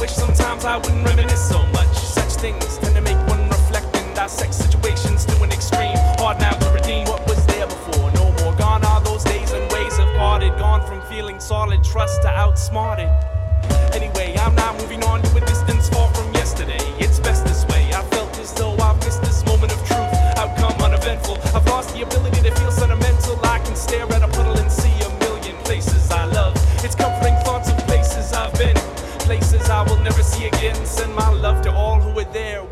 [0.00, 1.94] wish sometimes I wouldn't reminisce so much.
[1.96, 5.96] Such things tend to make one reflect and dissect situations to an extreme.
[6.18, 8.10] Hard now to redeem what was there before.
[8.12, 10.56] No more gone are those days and ways have parted.
[10.58, 13.10] Gone from feeling solid trust to outsmarted.
[13.92, 16.84] Anyway, I'm now moving on to a distance far from yesterday.
[16.98, 17.90] It's best this way.
[17.92, 20.12] I felt as though I've missed this moment of truth.
[20.36, 21.38] Outcome uneventful.
[21.54, 22.70] I've lost the ability to feel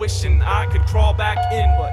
[0.05, 1.91] wishing I could crawl back in, but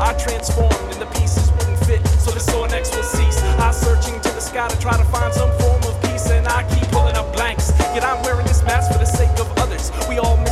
[0.00, 2.04] I transformed and the pieces wouldn't fit.
[2.18, 3.40] So the sore next will cease.
[3.62, 6.66] I'm searching to the sky to try to find some form of peace, and I
[6.74, 7.70] keep pulling up blanks.
[7.94, 9.92] Yet I'm wearing this mask for the sake of others.
[10.08, 10.51] We all miss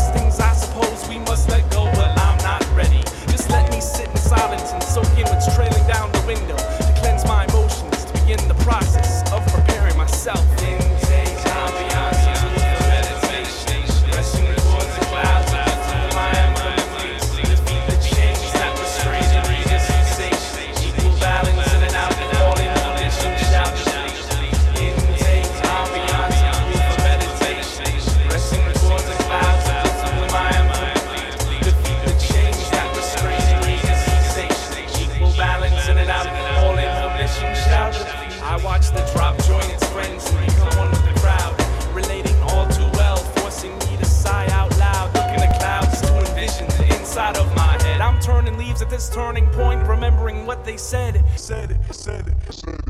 [50.50, 51.24] what they said.
[51.36, 52.80] Said, said, said.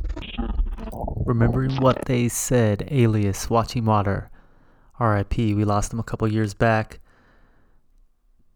[1.27, 4.31] Remembering what they said, Alias Watching Water.
[4.99, 7.01] RIP, we lost him a couple years back.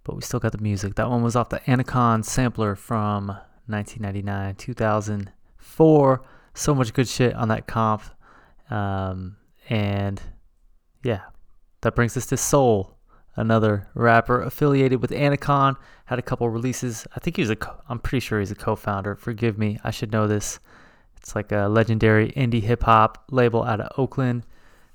[0.05, 0.95] But we still got the music.
[0.95, 3.27] That one was off the Anticon sampler from
[3.67, 6.25] 1999, 2004.
[6.55, 8.05] So much good shit on that comp.
[8.71, 9.37] Um,
[9.69, 10.19] and
[11.03, 11.25] yeah,
[11.83, 12.94] that brings us to Sole,
[13.37, 15.77] another rapper affiliated with Anticon.
[16.07, 17.07] Had a couple releases.
[17.17, 17.57] I think he was a.
[17.57, 19.17] Co- I'm pretty sure he's a co-founder.
[19.17, 20.59] Forgive me, I should know this.
[21.17, 24.45] It's like a legendary indie hip hop label out of Oakland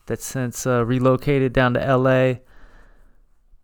[0.05, 2.39] that's since uh, relocated down to LA.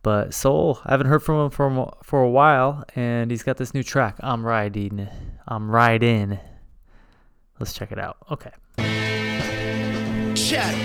[0.02, 3.74] But Sole, I haven't heard from him for for a while, and he's got this
[3.74, 4.16] new track.
[4.20, 5.08] I'm riding.
[5.48, 6.40] I'm riding.
[7.60, 8.18] Let's check it out.
[8.32, 8.52] Okay.
[10.36, 10.76] Check.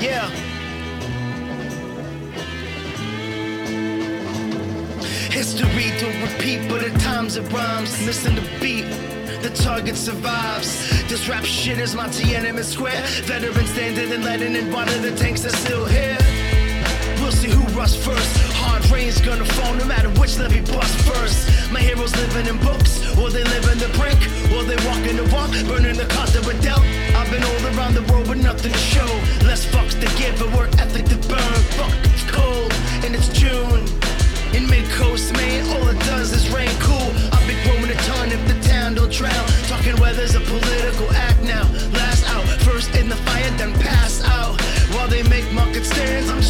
[0.00, 0.53] Yeah.
[5.34, 7.90] History don't repeat, but at times it rhymes.
[8.06, 8.86] Missing the beat,
[9.42, 10.68] the target survives.
[11.08, 13.02] This rap shit is my Tiananmen Square.
[13.24, 16.16] Veterans standing and letting in water, the tanks are still here.
[17.18, 18.32] We'll see who rusts first.
[18.62, 21.50] Hard rain's gonna fall no matter which levy bust first.
[21.72, 24.20] My heroes living in books, or they live in the brink,
[24.54, 26.86] or they walk in the walk, burning the cause that were dealt.
[27.18, 29.10] I've been all around the world with nothing to show.
[29.42, 31.58] Less fucks to give, but work ethic to burn.
[31.74, 32.72] Fuck, it's cold,
[33.02, 34.03] and it's June.
[34.54, 37.10] In mid coast, Maine, all it does is rain cool.
[37.32, 39.46] I'll be growing a ton if the town don't drown.
[39.66, 41.64] Talking weather's a political act now.
[41.90, 44.60] Last out, first in the fire, then pass out.
[44.94, 46.40] While they make market stands, I'm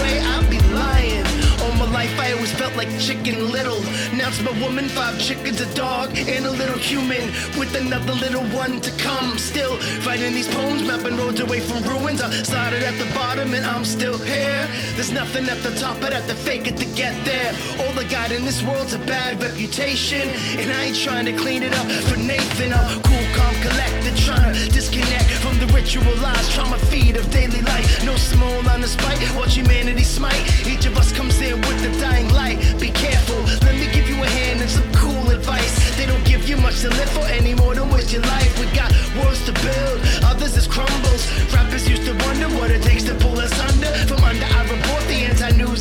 [0.00, 1.26] Way I'd be lying.
[1.62, 3.80] All my life I always felt like chicken little.
[4.16, 7.24] Now it's my woman, five chickens, a dog, and a little human
[7.58, 9.38] with another little one to come.
[9.38, 9.76] Still
[10.06, 12.20] writing these poems, mapping roads away from ruins.
[12.22, 14.68] I started at the bottom and I'm still here.
[14.94, 17.52] There's nothing at the top, I'd have to fake it to get there.
[17.80, 20.28] All I got in this world's a bad reputation,
[20.60, 22.72] and I ain't trying to clean it up for Nathan.
[22.72, 28.04] I'm cool calm, collected, trying to disconnect from the ritualized trauma feed of daily life.
[28.04, 30.42] No small on the spite, watch humanity smite.
[30.66, 32.58] Each of us comes in with the dying light.
[32.80, 35.74] Be careful, let me give you a hand and some cool advice.
[35.96, 38.52] They don't give you much to live for anymore, don't waste your life.
[38.58, 41.22] We got worlds to build, others is crumbles.
[41.52, 43.92] Rappers used to wonder what it takes to pull us under.
[44.08, 45.26] From under, I report the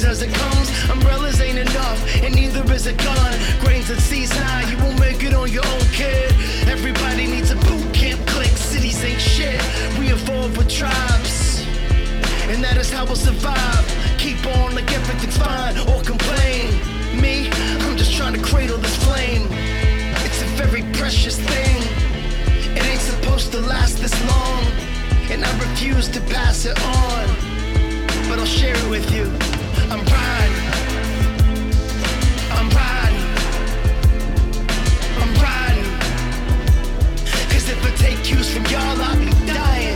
[0.04, 0.68] as it comes.
[0.90, 3.34] Umbrellas ain't enough, and neither is a gun.
[3.62, 6.32] Grains and seeds, nah, you won't make it on your own, kid.
[6.68, 8.50] Everybody needs a boot camp click.
[8.58, 9.62] Cities ain't shit.
[10.00, 11.64] We evolve with tribes,
[12.50, 13.86] and that is how we'll survive.
[14.18, 16.74] Keep on like everything's fine, or complain.
[17.22, 17.50] Me,
[17.86, 19.48] I'm just trying to cradle this flame.
[20.26, 21.78] It's a very precious thing.
[22.76, 24.64] It ain't supposed to last this long,
[25.32, 27.28] and I refuse to pass it on.
[28.28, 29.55] But I'll share it with you.
[38.56, 39.95] From y'all, I'll be dying.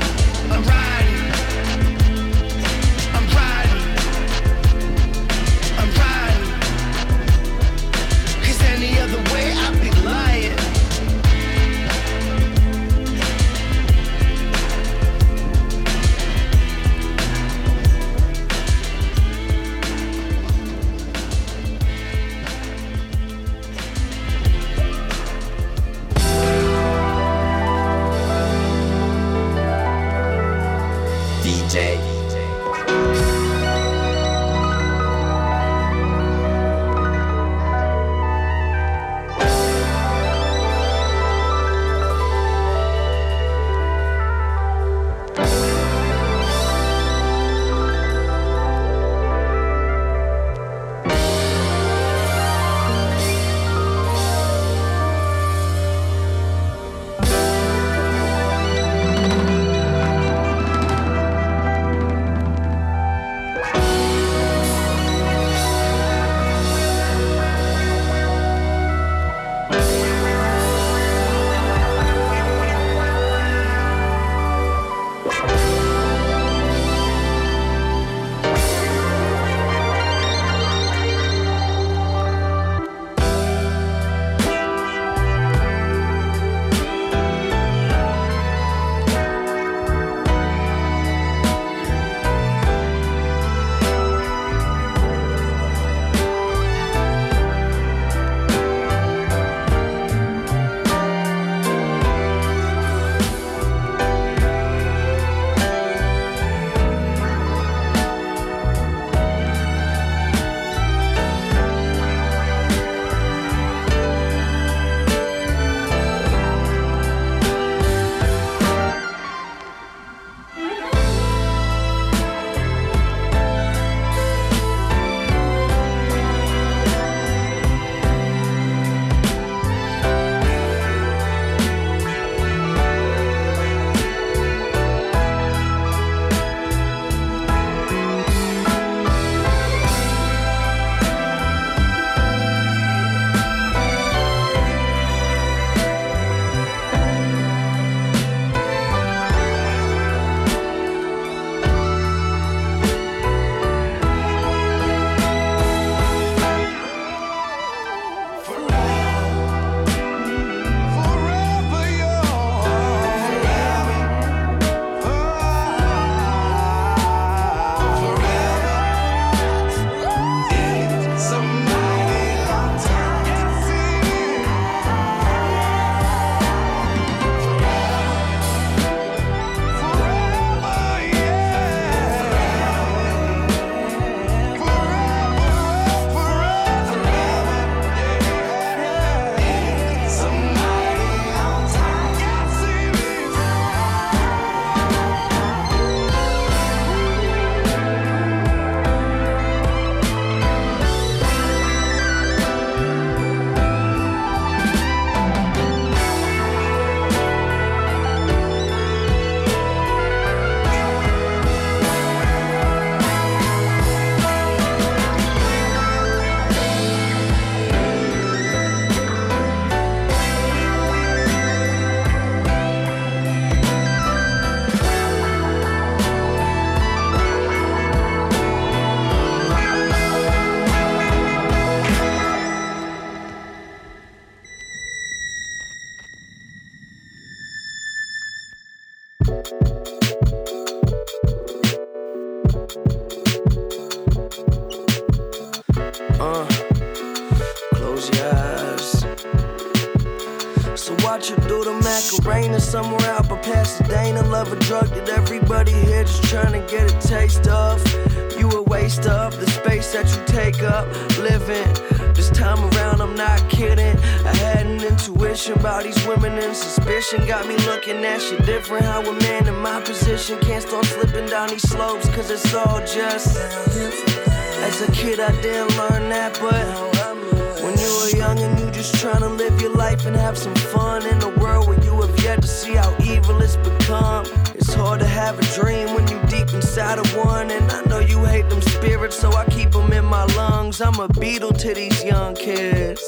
[291.19, 293.01] Beetle to these young kids.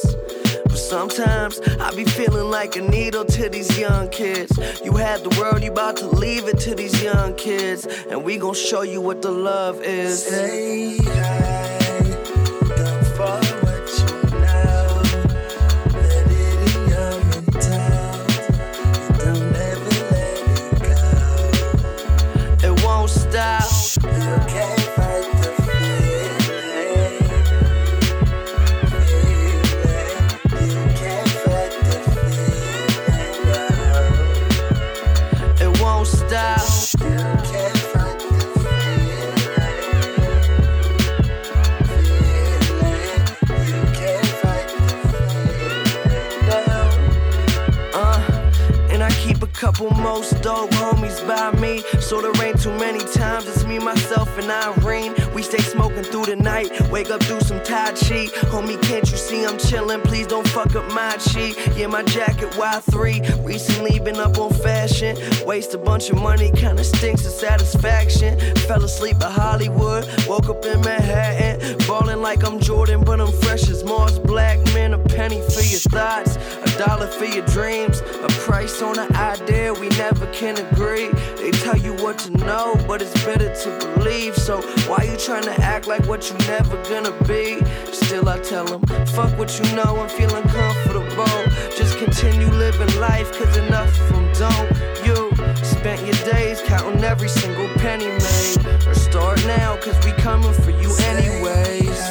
[0.66, 4.58] But sometimes I be feeling like a needle to these young kids.
[4.84, 7.86] You had the world, you about to leave it to these young kids.
[8.10, 10.26] And we gon' show you what the love is.
[10.26, 11.81] Stay high,
[52.62, 55.16] too many times it's me, myself, and Irene.
[55.34, 58.28] We stay smoking through the night, wake up, do some Tai Chi.
[58.52, 60.04] Homie, can't you see I'm chillin'?
[60.04, 61.54] Please don't fuck up my chi.
[61.76, 63.44] Yeah, my jacket Y3.
[63.44, 65.18] Recently been up on fashion.
[65.44, 68.38] Waste a bunch of money, kinda stinks of satisfaction.
[68.68, 71.78] Fell asleep at Hollywood, woke up in Manhattan.
[71.88, 74.60] Ballin' like I'm Jordan, but I'm fresh as Mars Black.
[74.76, 76.38] Man, a penny for your thoughts,
[76.86, 81.10] dollar for your dreams, a price on an idea we never can agree.
[81.38, 84.36] They tell you what to know, but it's better to believe.
[84.36, 87.64] So why you trying to act like what you never gonna be?
[87.92, 91.42] Still, I tell them, fuck what you know, I'm feeling comfortable.
[91.78, 94.70] Just continue living life, cause enough of them don't.
[95.06, 95.30] You
[95.64, 98.88] spent your days counting every single penny made.
[98.88, 102.11] Or start now, cause we coming for you anyways.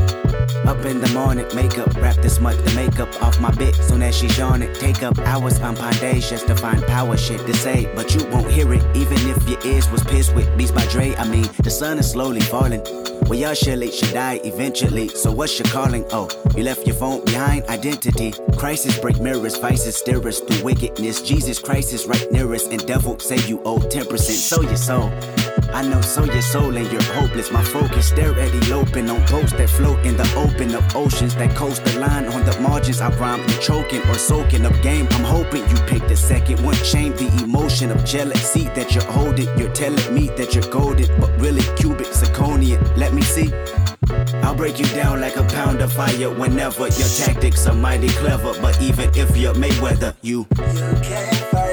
[0.81, 3.75] up in the morning, makeup, wrap this much the makeup off my bit.
[3.75, 7.39] Soon as she's on it, take up hours on days just to find power shit
[7.45, 7.91] to say.
[7.95, 11.13] But you won't hear it, even if your ears was pissed with beats by Dre.
[11.15, 12.81] I mean, the sun is slowly falling.
[13.27, 15.07] Well, y'all surely should die eventually.
[15.09, 16.05] So what's your calling?
[16.11, 17.65] Oh, you left your phone behind.
[17.67, 18.33] Identity.
[18.57, 21.21] Crisis break mirrors, vices steer us through wickedness.
[21.21, 24.17] Jesus Christ is right near us, and devil say you owe 10%.
[24.19, 25.11] So your soul.
[25.73, 27.51] I know, so your soul and you're hopeless.
[27.51, 31.55] My focus, stare at eloping on boats that float in the open of oceans that
[31.55, 33.01] coast the line on the margins.
[33.01, 35.07] I rhyme through choking or soaking up game.
[35.11, 36.75] I'm hoping you pick the second one.
[36.75, 39.47] Shame the emotion of jealousy that you're holding.
[39.57, 42.81] You're telling me that you're golden, but really cubic zirconian.
[42.97, 43.51] Let me see.
[44.43, 48.53] I'll break you down like a pound of fire whenever your tactics are mighty clever.
[48.61, 50.47] But even if you're Mayweather, you.
[50.57, 51.70] You can't fight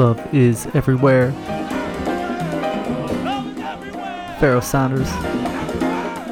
[0.00, 1.30] Love is everywhere.
[4.40, 5.10] Pharoah Sanders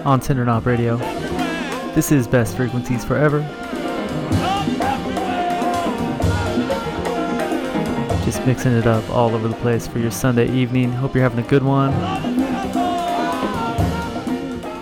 [0.07, 0.97] on Tender Knob Radio.
[1.95, 3.43] This is Best Frequencies Forever.
[8.25, 10.91] Just mixing it up all over the place for your Sunday evening.
[10.91, 11.93] Hope you're having a good one.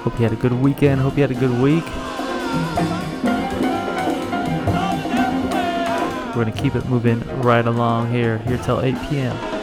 [0.03, 1.01] Hope you had a good weekend.
[1.01, 1.83] Hope you had a good week.
[6.37, 9.56] We're going to keep it moving right along here, here till 8 p.m.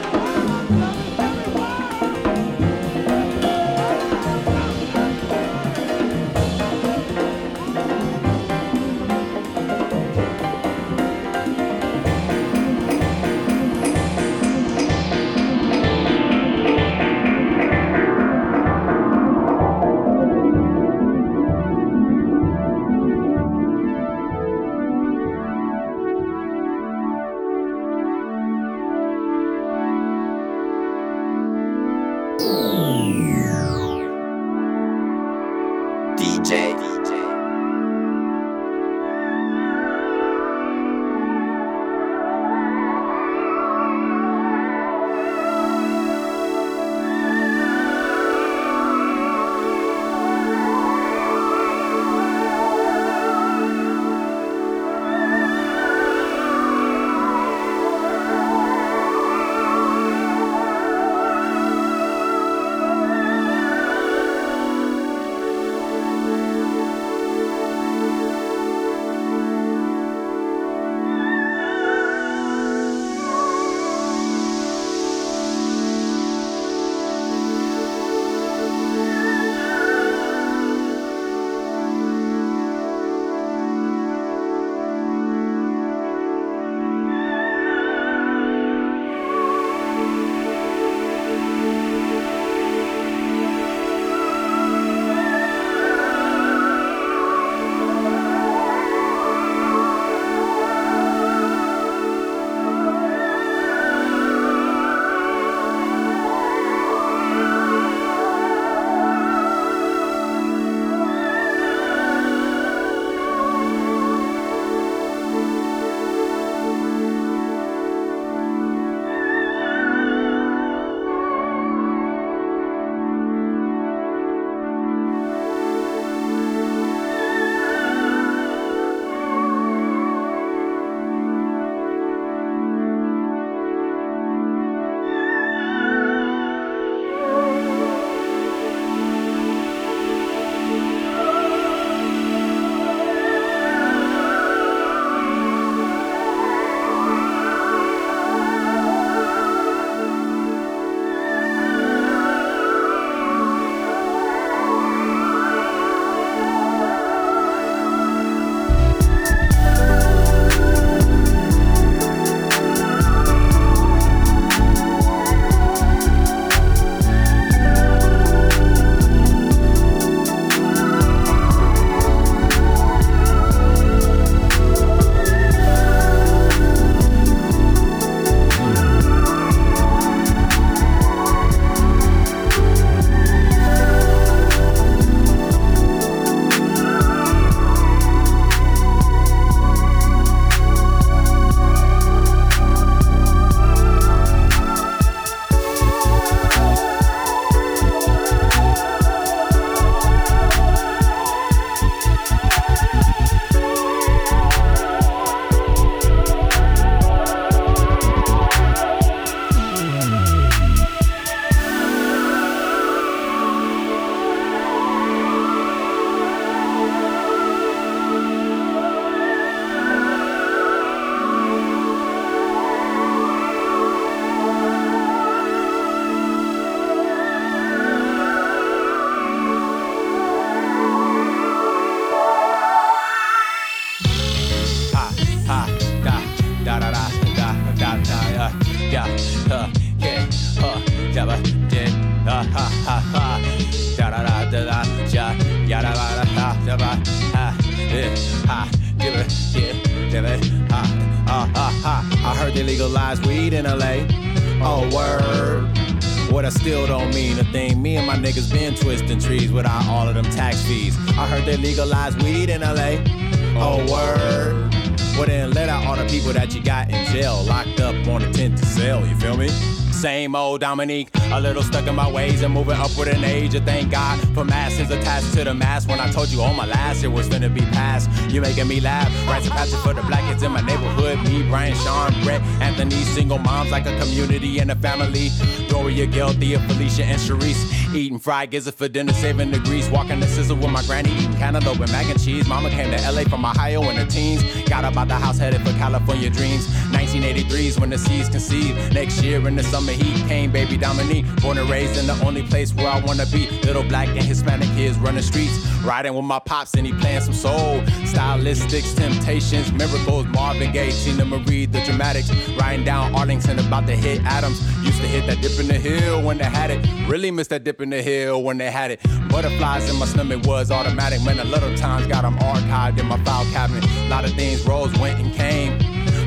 [270.83, 273.55] Dominique, a little stuck in my ways and moving up with an age.
[273.55, 275.87] And thank God for masses attached to the mask.
[275.87, 278.81] When I told you all my last year was gonna be past, you making me
[278.81, 279.07] laugh.
[279.25, 281.19] Rights and passion for the black kids in my neighborhood.
[281.23, 285.29] Me, Brian, Sean, Brett, Anthony, single moms like a community and a family.
[285.69, 287.82] Gloria, Gail, Thea, Felicia, and Sharice.
[287.95, 289.87] Eating fried gizzard for dinner, saving the grease.
[289.89, 292.47] Walking the sizzle with my granny, eating cantaloupe and mac and cheese.
[292.47, 294.43] Mama came to LA from Ohio in her teens.
[294.67, 296.65] Got up the house, headed for California dreams.
[296.91, 298.93] 1983's when the seas conceived.
[298.93, 301.25] Next year in the summer heat came baby Dominique.
[301.41, 303.47] Born and raised in the only place where I wanna be.
[303.61, 305.55] Little black and Hispanic kids running streets.
[305.83, 307.81] Riding with my pops and he playing some soul.
[308.09, 310.25] Stylistics, temptations, miracles.
[310.27, 312.31] Marvin Gaye, Teena Marie, the dramatics.
[312.57, 314.59] Riding down Arlington about to hit Adams.
[315.03, 316.79] To hit that dip in the hill when they had it.
[317.09, 319.01] Really missed that dip in the hill when they had it.
[319.27, 321.21] Butterflies in my stomach was automatic.
[321.23, 323.83] Man, a lot of times got them archived in my file cabinet.
[323.83, 325.77] A lot of things rose, went and came.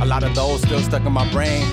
[0.03, 1.65] A lot of those still stuck in my brain.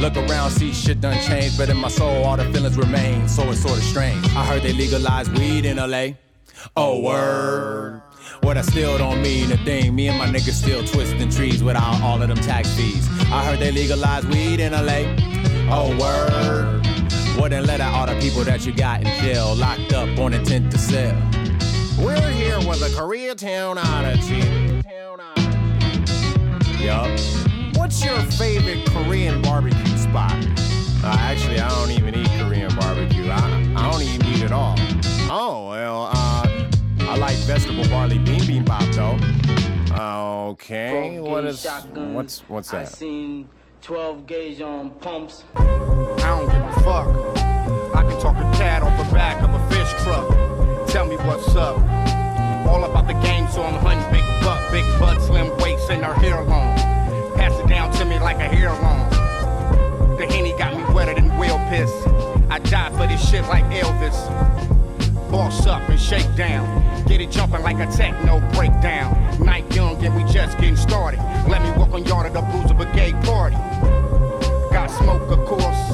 [0.00, 3.28] Look around, see shit done changed, but in my soul, all the feelings remain.
[3.28, 4.24] So it's sorta strange.
[4.28, 6.14] I heard they legalized weed in LA.
[6.78, 8.00] Oh, word.
[8.40, 9.94] What I still don't mean a thing.
[9.94, 13.06] Me and my niggas still twisting trees without all of them tax fees.
[13.30, 15.28] I heard they legalized weed in LA.
[15.70, 16.82] Oh, word.
[17.38, 20.32] Well, then let out all the people that you got in jail, locked up on
[20.32, 21.14] intent to sell.
[21.98, 24.84] We're here with a Koreatown Oddity.
[26.82, 27.20] Yup.
[27.76, 30.32] What's your favorite Korean barbecue spot?
[31.04, 33.28] Uh, actually, I don't even eat Korean barbecue.
[33.30, 34.74] I, I don't even eat it all.
[35.30, 36.70] Oh, well, uh,
[37.00, 39.18] I like vegetable barley bibimbap though.
[40.50, 42.92] Okay, what is what's what's I that?
[43.78, 45.44] Seen 12 gauge on pumps.
[45.56, 45.64] I
[46.18, 47.08] don't give a fuck.
[47.94, 50.88] I can talk a cat off the back of a fish truck.
[50.88, 51.78] Tell me what's up.
[52.68, 56.14] All about the game, so I'm hunting big buck, big butt, slim waist, and her
[56.14, 56.76] hair long.
[57.36, 59.08] Pass it down to me like a hair long.
[60.16, 61.90] The henny got me wetter than whale piss.
[62.50, 64.77] I die for this shit like Elvis.
[65.30, 66.64] Boss up and shake down.
[67.04, 69.12] Get it jumping like a techno breakdown.
[69.44, 71.20] Night young and we just getting started.
[71.48, 73.56] Let me walk on yard at the Bruiser Brigade party.
[74.72, 75.90] Got smoke, of course.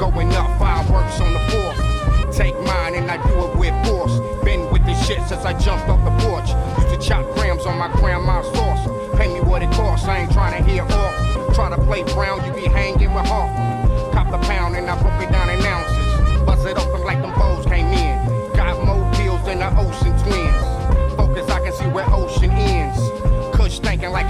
[0.00, 2.36] Going up, fireworks on the fourth.
[2.36, 4.18] Take mine and I do it with force.
[4.44, 6.48] Been with this shit since I jumped off the porch.
[6.82, 9.16] Used to chop grams on my grandma's sauce.
[9.16, 11.54] Pay me what it costs, I ain't trying to hear off.
[11.54, 13.54] Try to play brown, you be hanging with Hawk.
[14.12, 15.91] Cop the pound and I broke it down in ounces.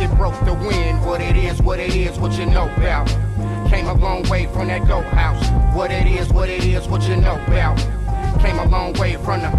[0.03, 1.05] It broke the wind.
[1.07, 3.07] What it is, what it is, what you know about.
[3.71, 5.45] Came a long way from that goat house.
[5.75, 7.79] What it is, what it is, what you know about.
[8.41, 9.51] Came a long way from the.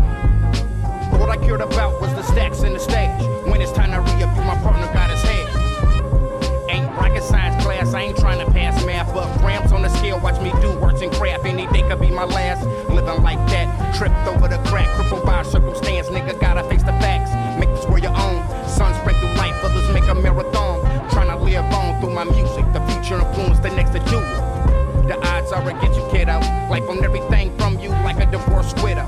[1.18, 3.22] What I cared about was the stacks in the stage.
[3.48, 6.70] When it's time to re-up, my partner got his head.
[6.70, 10.20] Ain't rocket science class, I ain't trying to pass math, but grams on the scale,
[10.20, 11.46] watch me do words and craft.
[11.46, 12.66] Any day could be my last.
[12.90, 17.13] Living like that, tripped over the crack, crippled by circumstance, nigga gotta face the facts.
[25.54, 25.64] It.
[25.64, 26.40] The odds are against you, kiddo.
[26.70, 29.06] Life on everything from you like a divorced widow.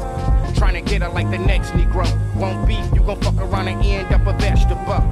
[0.56, 2.06] Trying to get her like the next Negro.
[2.36, 5.04] Won't be, you gon' fuck around and end up a vegetable.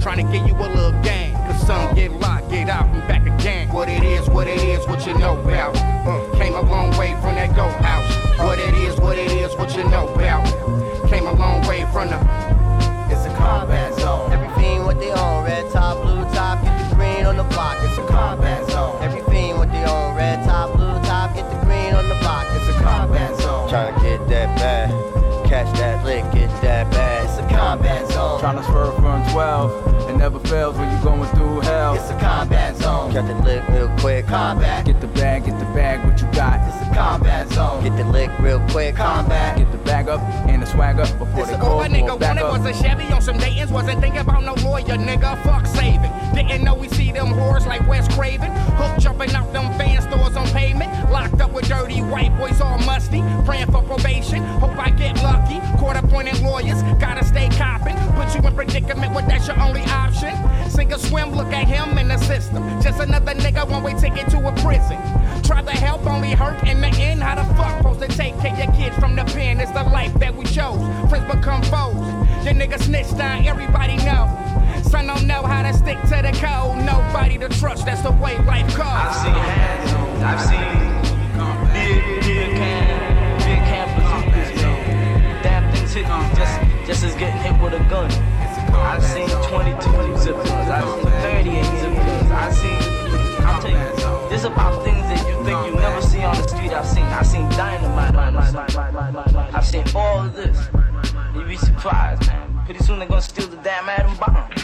[0.00, 1.34] Trying to get you a little gang.
[1.46, 3.72] Cause some get locked, get out, and back again.
[3.72, 5.76] What it is, what it is, what you know about.
[5.76, 8.38] Uh, came a long way from that go house.
[8.38, 10.44] What it is, what it is, what you know about.
[11.08, 12.18] Came a long way from the.
[13.10, 14.32] It's a combat zone.
[14.32, 17.76] Everything what they own, red top, blue top, get the green on the block.
[17.80, 18.06] It's a
[29.34, 31.94] 12, it never fails when you're going through hell.
[31.94, 33.10] It's a combat zone.
[33.10, 34.28] Catch that lick real quick.
[34.28, 34.86] Combat.
[34.86, 36.83] Get the bag, get the bag, what you got?
[36.94, 37.82] It's combat zone.
[37.82, 38.94] Get the lick real quick.
[38.94, 39.58] Combat.
[39.58, 42.20] Get the bag up and the swag up before they call All a for nigga
[42.20, 42.62] back wanted up.
[42.62, 43.72] was a Chevy on some Dayton's.
[43.72, 45.42] Wasn't thinking about no lawyer, nigga.
[45.42, 46.12] Fuck saving.
[46.34, 48.52] Didn't know we see them whores like Wes Craven.
[48.76, 51.10] Hook jumping out them fan stores on pavement.
[51.10, 53.22] Locked up with dirty white boys all musty.
[53.44, 54.44] Praying for probation.
[54.62, 55.58] Hope I get lucky.
[55.78, 56.80] Court appointed lawyers.
[57.00, 57.96] Gotta stay copping.
[58.14, 60.32] Put you in predicament when that's your only option.
[60.70, 62.62] Sink or swim, look at him in the system.
[62.80, 64.98] Just another nigga, one way ticket to a prison.
[65.42, 67.22] Try to help, only hurt in the end.
[67.22, 69.60] How the fuck supposed to take care your kids from the pen?
[69.60, 70.80] It's the life that we chose.
[71.08, 71.96] Friends become foes.
[72.44, 74.23] Your nigga snitched on, everybody know.
[101.84, 102.62] Surprised, man.
[102.64, 104.63] Pretty soon they're gonna steal the damn atom bomb.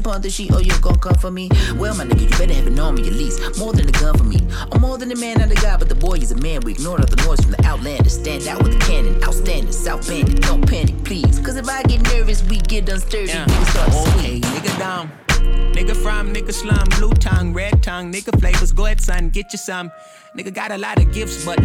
[0.00, 1.48] Upon the sheet, or you gon' come for me.
[1.76, 3.58] Well, my nigga, you better have an army at least.
[3.58, 4.38] More than a gun for me.
[4.72, 6.60] I'm more than a man, not a guy, but the boy is a man.
[6.62, 8.08] We ignore all the noise from the outlander.
[8.08, 10.42] Stand out with a cannon, outstanding, South Bandit.
[10.42, 11.38] Don't panic, please.
[11.40, 13.28] Cause if I get nervous, we get unsturdy.
[13.28, 13.46] Yeah.
[13.46, 15.12] We start Okay, nigga down.
[15.74, 18.72] Nigga from, nigga slum, blue tongue, red tongue, nigga flavors.
[18.72, 19.90] Go ahead, son, get you some.
[20.36, 21.58] Nigga got a lot of gifts, but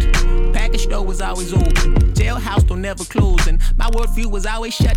[0.52, 1.96] package store was always open.
[2.14, 4.96] Jailhouse don't never close, and my worldview was always shut.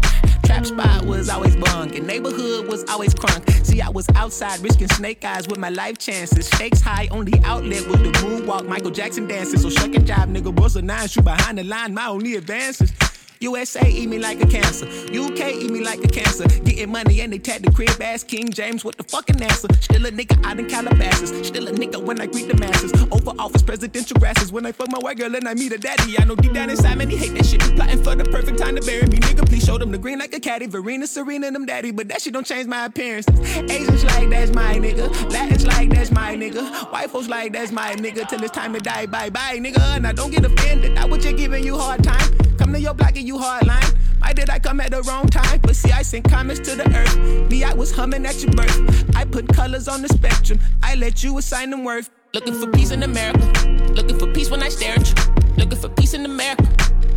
[0.49, 3.63] Trap spot was always bunk, and neighborhood was always crunk.
[3.63, 6.47] See, I was outside risking snake eyes with my life chances.
[6.47, 9.61] Stakes high, only outlet was the moonwalk, Michael Jackson dances.
[9.61, 12.91] So shuck and nigga, bust a nine, shoot behind the line, my only advances.
[13.41, 14.85] USA eat me like a cancer.
[14.85, 16.45] UK eat me like a cancer.
[16.45, 19.69] Getting money and they tag the crib ass King James with the fucking answer.
[19.79, 21.47] Still a nigga out in Calabasas.
[21.47, 22.91] Still a nigga when I greet the masses.
[23.09, 24.51] Over office presidential grasses.
[24.51, 26.19] When I fuck my white girl and I meet a daddy.
[26.19, 27.61] I know deep down inside, man, he hate that shit.
[27.77, 29.19] Plotting for the perfect time to bury me.
[29.19, 30.67] Nigga, please show them the green like a caddy.
[30.67, 31.91] Verena, Serena, them daddy.
[31.91, 33.29] But that shit don't change my appearance.
[33.29, 35.07] Asians like that's my nigga.
[35.31, 36.91] Latins like that's my nigga.
[36.91, 38.27] White folks like that's my nigga.
[38.27, 39.05] Till it's time to die.
[39.05, 40.01] Bye bye, nigga.
[40.01, 40.97] Now don't get offended.
[40.97, 42.35] I was just giving you hard time.
[42.59, 43.95] Come to your block and you hardline.
[44.21, 45.59] Why did I come at the wrong time?
[45.61, 47.15] But see, I sent comments to the earth.
[47.51, 49.15] Me, I was humming at your birth.
[49.15, 50.59] I put colors on the spectrum.
[50.81, 52.09] I let you assign them worth.
[52.33, 53.45] Looking for peace in America.
[53.93, 55.15] Looking for peace when I stare at you.
[55.57, 56.67] Looking for peace in America.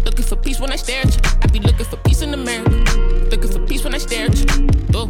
[0.05, 1.21] Looking for peace when I stare at you.
[1.43, 2.71] I be looking for peace in America.
[3.31, 4.69] Looking for peace when I stare at you.
[4.95, 5.07] Oh.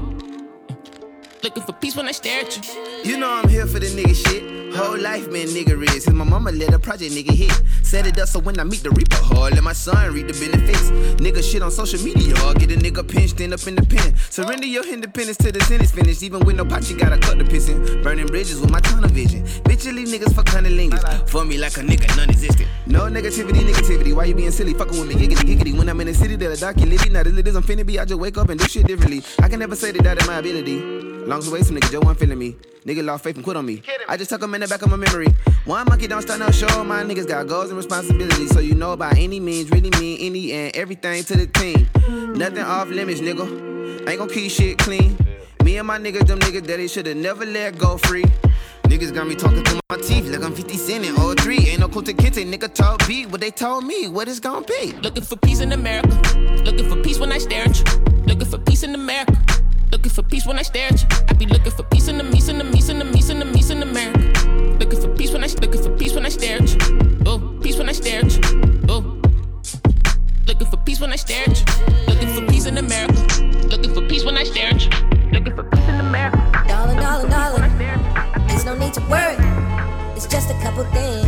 [1.43, 3.11] Looking for peace when I stare at you.
[3.11, 4.62] You know I'm here for the nigga shit.
[4.75, 6.05] Whole life been nigga is.
[6.05, 7.53] Since my mama let a project nigga hit.
[7.83, 10.33] Set it up so when I meet the reaper, hard let my son read the
[10.33, 10.91] benefits.
[11.21, 14.17] Nigga shit on social media, hard get a nigga pinched end up in the pen.
[14.31, 16.23] Surrender your independence till the sentence finished.
[16.23, 18.03] Even with no pot, you gotta cut the pissing.
[18.03, 19.45] Burning bridges with my tunnel vision.
[19.65, 21.29] Bitch, leave niggas for cunnilingus.
[21.29, 22.69] For me like a nigga non-existent.
[22.87, 24.15] No negativity, negativity.
[24.15, 24.73] Why you being silly?
[24.73, 25.77] Fucking with me, giggity, giggity.
[25.77, 27.11] When I'm in the city, a dark you litty.
[27.11, 27.99] Not as lit as I'm finna be.
[27.99, 29.23] I just wake up and do shit differently.
[29.39, 30.81] I can never say that that is my ability.
[31.27, 32.57] Long as way, some nigga Joe one feeling me.
[32.85, 33.81] Nigga lost faith and quit on me.
[34.09, 35.29] I just tuck them in the back of my memory.
[35.67, 36.83] One monkey don't start no show.
[36.83, 38.51] My niggas got goals and responsibilities.
[38.51, 41.89] So you know by any means, really mean any and everything to the team.
[42.37, 44.09] Nothing off limits, nigga.
[44.09, 45.17] Ain't gon' keep shit clean.
[45.63, 48.25] Me and my niggas, them niggas that they should've never let go free.
[48.85, 51.59] Niggas got me talking through my teeth like I'm 50 Cent in 03.
[51.69, 54.65] Ain't no cool to kente, nigga told me what they told me, what it's gon'
[54.65, 54.93] be.
[55.03, 56.09] Looking for peace in America.
[56.65, 57.85] Looking for peace when I stare at you.
[58.27, 59.62] Looking for peace in America.
[59.93, 61.09] Looking for peace when I stare at you.
[61.29, 63.39] I be looking for peace in the meese in the meese in the meese in
[63.39, 64.19] the meese in America.
[64.79, 67.19] Looking for peace when I looking for peace when I stare at you.
[67.27, 68.41] Oh, peace when I stare at you.
[68.89, 69.21] Oh.
[70.47, 71.67] Looking for peace when I stare at you.
[72.09, 73.21] Looking for peace in America.
[73.69, 74.91] Looking for peace when I stare at you.
[75.31, 76.65] Looking for peace in America.
[76.67, 77.79] Darling, darling, darling.
[78.49, 79.37] There's no need to worry.
[80.17, 81.27] It's just a couple things.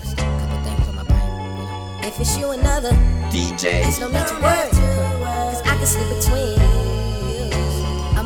[0.00, 2.04] Just a couple things on my brain.
[2.04, 2.92] If it's you another,
[3.28, 3.84] DJ.
[3.84, 4.70] There's no need to worry.
[4.70, 6.91] Cause I can slip between.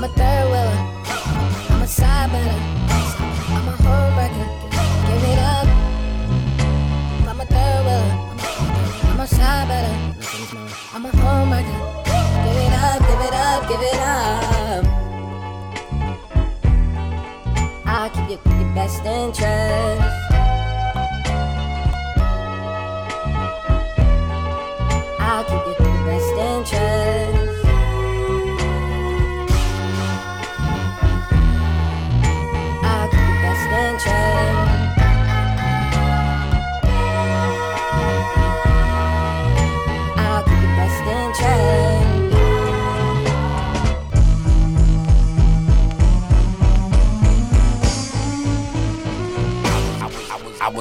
[0.07, 0.79] A third wheeler.
[1.71, 2.61] I'm a side better.
[3.55, 4.47] I'm a homewrecker.
[5.09, 5.69] Give it up.
[7.27, 8.09] I'm a third wheeler.
[9.11, 9.97] I'm a side better.
[10.95, 11.79] I'm a homewrecker.
[12.45, 14.85] Give it up, give it up, give it up.
[17.85, 20.26] I'll keep you your best interest.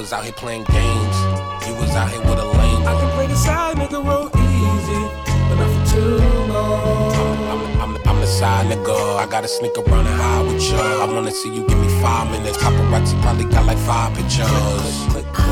[0.05, 1.17] Was out here playing games.
[1.65, 2.87] You was out here with a lame.
[2.87, 5.01] I can play the side, it real easy,
[5.49, 6.17] but not for too
[6.53, 7.41] long.
[7.49, 9.17] I'm, I'm, I'm the side nigga.
[9.17, 10.77] I gotta sneak around and hide with you.
[10.77, 12.55] I wanna see you give me five minutes.
[12.59, 14.45] Paparazzi probably got like five pictures.
[14.45, 15.44] Top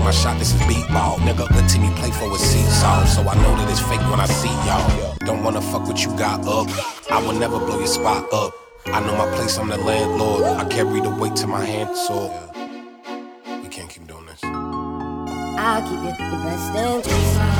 [0.00, 1.18] my shot, this is beat ball.
[1.18, 1.46] Nigga,
[1.82, 3.04] you play for is seesaw.
[3.04, 5.16] So I know that it's fake when I see y'all.
[5.20, 6.68] Don't wanna fuck what you got up.
[7.10, 8.54] I will never blow your spot up.
[8.86, 10.44] I know my place, I'm the landlord.
[10.44, 12.32] I carry the weight to my hand, so
[13.62, 14.40] we can't keep doing this.
[14.42, 17.59] I'll keep it the best interest.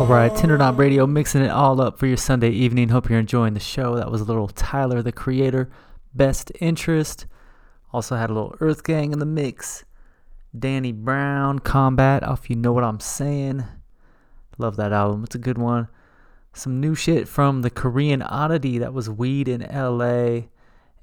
[0.00, 2.88] All right, Tender Knob Radio mixing it all up for your Sunday evening.
[2.88, 3.96] Hope you're enjoying the show.
[3.96, 5.68] That was a little Tyler the Creator,
[6.14, 7.26] Best Interest.
[7.92, 9.84] Also had a little Earth Gang in the mix.
[10.58, 13.64] Danny Brown, Combat, if you know what I'm saying.
[14.56, 15.22] Love that album.
[15.22, 15.88] It's a good one.
[16.54, 20.46] Some new shit from the Korean Oddity that was Weed in LA.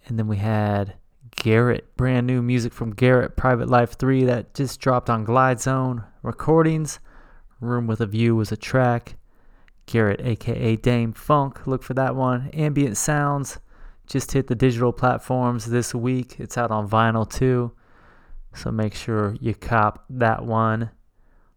[0.07, 0.95] And then we had
[1.35, 6.99] Garrett, brand new music from Garrett, Private Life 3 that just dropped on Glydezone Recordings.
[7.59, 9.15] Room with a View was a track.
[9.85, 12.49] Garrett, aka Dam-Funk, look for that one.
[12.49, 13.59] Ambient Sounds
[14.07, 16.39] just hit the digital platforms this week.
[16.39, 17.73] It's out on vinyl too.
[18.55, 20.91] So make sure you cop that one.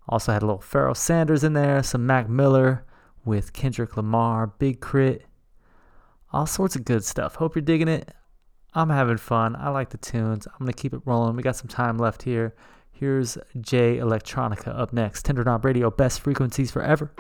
[0.09, 2.85] Also had a little Pharoah Sanders in there, some Mac Miller
[3.25, 5.25] with Kendrick Lamar, Big Crit.
[6.33, 7.37] All sorts of good stuff.
[7.37, 8.13] Hope you're digging it.
[8.75, 9.57] I'm having fun.
[9.57, 10.47] I like the tunes.
[10.47, 11.37] I'm going to keep it rolling.
[11.37, 12.55] We got some time left here.
[13.01, 15.25] Here's Jay Electronica up next.
[15.25, 17.11] Tender Knob Radio, best frequencies forever.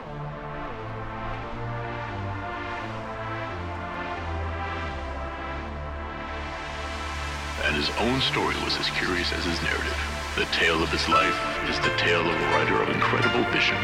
[7.65, 9.97] and his own story was as curious as his narrative.
[10.35, 11.39] The tale of his life
[11.70, 13.77] is the tale of a writer of incredible vision,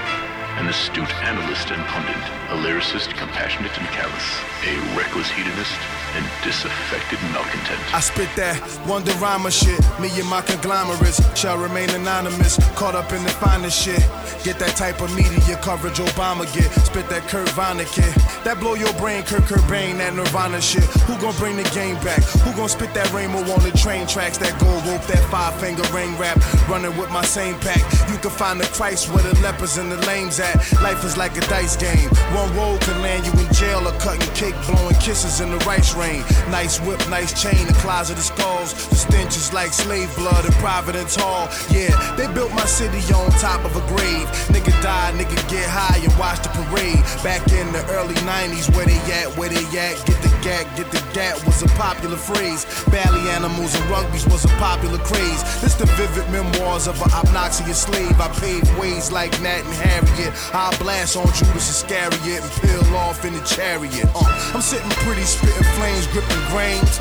[0.56, 2.16] an astute analyst and pundit,
[2.48, 5.78] a lyricist compassionate and callous, a reckless hedonist
[6.16, 7.80] and disaffected malcontent.
[7.94, 8.56] I spit that
[8.88, 9.80] Wonderama shit.
[10.00, 12.56] Me and my conglomerates shall remain anonymous.
[12.74, 14.00] Caught up in the finest shit.
[14.44, 16.72] Get that type of media coverage Obama get.
[16.86, 18.14] Spit that Kurt Vonnegut.
[18.44, 20.84] That blow your brain, Kurt Cobain, that Nirvana shit.
[21.04, 22.22] Who gon' bring the game back?
[22.46, 24.38] Who gon' spit that rainbow on the train tracks?
[24.38, 26.38] That gold rope, that five finger ring rap.
[26.68, 27.82] Running with my same pack.
[28.08, 30.45] You can find the Christ where the lepers and the lames at.
[30.82, 32.10] Life is like a dice game.
[32.35, 35.94] One roll can land you in jail or cutting cake, blowing kisses in the rice
[35.94, 36.23] rain.
[36.51, 38.74] Nice whip, nice chain, a closet of skulls.
[38.89, 41.48] The stench is like slave blood in Providence Hall.
[41.70, 44.27] Yeah, they built my city on top of a grave.
[44.52, 47.02] Nigga die, nigga get high and watch the parade.
[47.23, 50.90] Back in the early 90s, where they at, where they at, get the gat, get
[50.93, 52.66] the gat was a popular phrase.
[52.90, 55.43] Bally animals and rugbies was a popular craze.
[55.60, 58.20] This the vivid memoirs of an obnoxious slave.
[58.20, 60.32] I paved ways like Nat and Harriet.
[60.52, 64.08] I'll blast on Judas Iscariot and peel off in the chariot.
[64.14, 67.00] Uh, I'm sitting pretty, spitting flames, gripping grains.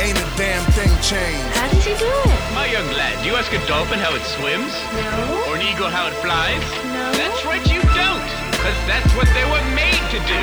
[0.00, 1.46] Ain't a damn thing changed.
[1.54, 2.40] How did you do it?
[2.54, 4.72] My young lad, do you ask a dolphin how it swims?
[4.98, 5.46] No.
[5.46, 6.64] Or an eagle how it flies?
[6.90, 7.06] No.
[7.14, 8.30] That's right, you don't.
[8.50, 10.40] Because that's what they were made to do.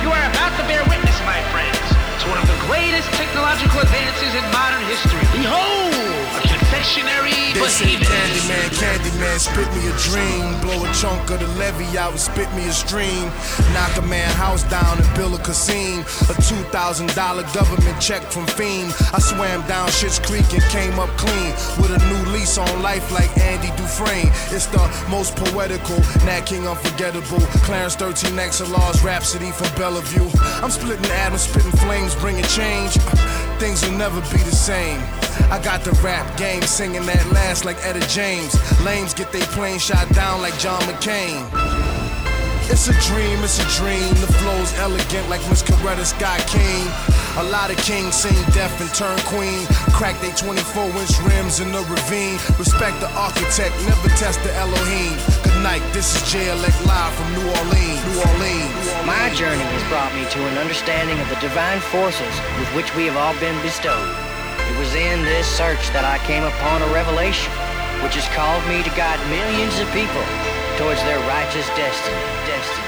[0.00, 1.84] You are about to bear witness, my friends,
[2.24, 5.20] to one of the greatest technological advances in modern history.
[5.32, 5.92] Behold,
[6.36, 8.04] a confectionery behemoth.
[8.04, 10.60] Candyman, Candyman, spit me a dream.
[10.60, 13.30] Blow a chunk of the levy out and spit me a stream.
[13.72, 16.00] Knock a man house down and build a casino.
[16.30, 18.92] A $2,000 government check from Fiend.
[19.12, 21.52] I swam down Shit's Creek and came up clean.
[21.80, 24.30] With a new lease on life like Andy Dufresne.
[24.54, 27.40] It's the most poetical, Nat King unforgettable.
[27.64, 30.28] Clarence 13 XLR's Rhapsody from Bellevue.
[30.62, 32.92] I'm splitting atoms, spitting flames, bringing change.
[33.58, 35.00] Things will never be the same.
[35.50, 38.54] I got the rap game singing that last like Etta James.
[38.82, 41.93] Lames get they plane shot down like John McCain.
[42.72, 44.08] It's a dream, it's a dream.
[44.24, 46.88] The flow's elegant like Miss Coretta Scott King.
[47.36, 49.66] A lot of kings sing deaf and turn queen.
[49.92, 52.40] Crack they 24 inch rims in the ravine.
[52.56, 55.12] Respect the architect, never test the Elohim.
[55.44, 58.00] Good night, this is JLX live from New Orleans.
[58.08, 58.84] New Orleans.
[59.04, 63.04] My journey has brought me to an understanding of the divine forces with which we
[63.12, 64.08] have all been bestowed.
[64.72, 67.52] It was in this search that I came upon a revelation,
[68.00, 72.16] which has called me to guide millions of people towards their righteous destiny.
[72.46, 72.83] Destiny.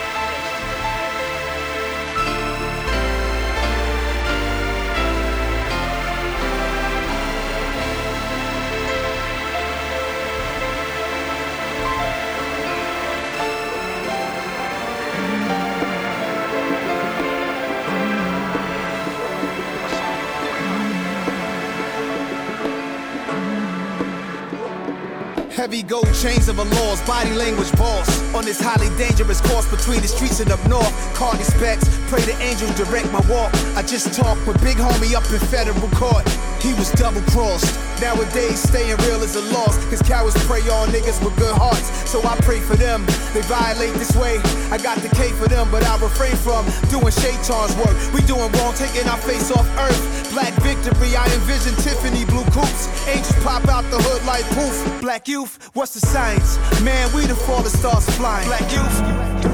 [25.66, 28.06] Heavy gold chains of a laws, body language boss.
[28.36, 30.94] On this highly dangerous course between the streets and up north.
[31.12, 33.52] Cardi specs, pray the angels direct my walk.
[33.74, 36.26] I just talked with big homie up in federal court.
[36.62, 37.78] He was double crossed.
[38.00, 39.78] Nowadays, staying real is a loss.
[39.86, 41.88] Cause cowards prey on niggas with good hearts.
[42.08, 43.04] So I pray for them.
[43.34, 44.38] They violate this way.
[44.70, 47.96] I got the K for them, but I refrain from doing Shaitan's work.
[48.14, 50.32] We doing wrong, taking our face off earth.
[50.32, 52.86] Black victory, I envision Tiffany blue coops.
[53.08, 55.00] Angels pop out the hood like poof.
[55.00, 56.58] Black youth, what's the science?
[56.82, 58.46] Man, we the fallen stars flying.
[58.46, 58.96] Black youth,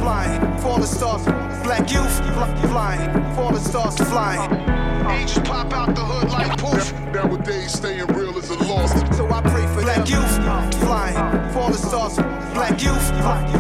[0.01, 0.41] flying.
[0.59, 1.52] Fallen stars.
[1.62, 2.20] Black youth,
[2.68, 3.34] flying.
[3.34, 4.82] Fallen stars flying.
[5.11, 6.93] Angels pop out the hood like poof.
[7.12, 8.93] Nowadays, staying real is a loss.
[9.16, 10.37] So I pray for Black youth,
[10.81, 11.53] flying.
[11.53, 12.16] Fallen stars.
[12.55, 13.09] Black youth,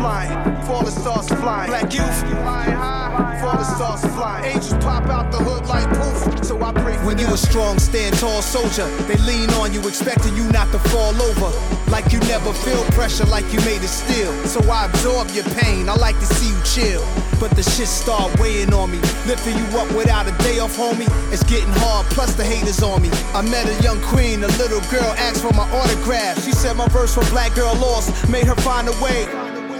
[0.00, 0.62] flying.
[0.62, 1.70] Fallen stars flying.
[1.70, 3.40] Black youth, flying high.
[3.40, 4.44] Fallen stars flying.
[4.44, 6.44] Angels pop out the hood like poof.
[6.44, 9.80] So I pray for When you a strong, stand tall soldier, they lean on you,
[9.88, 11.50] expecting you not to fall over.
[11.90, 14.32] Like you never feel pressure, like you made it still.
[14.46, 15.88] So I absorb your pain.
[15.88, 17.04] I like to see you chill.
[17.38, 18.98] But the shit start weighing on me.
[19.26, 21.10] Lifting you up without a day off, homie.
[21.32, 23.08] It's getting hard, plus the haters on me.
[23.32, 26.44] I met a young queen, a little girl asked for my autograph.
[26.44, 29.24] She said my verse for Black Girl Lost made her find a way.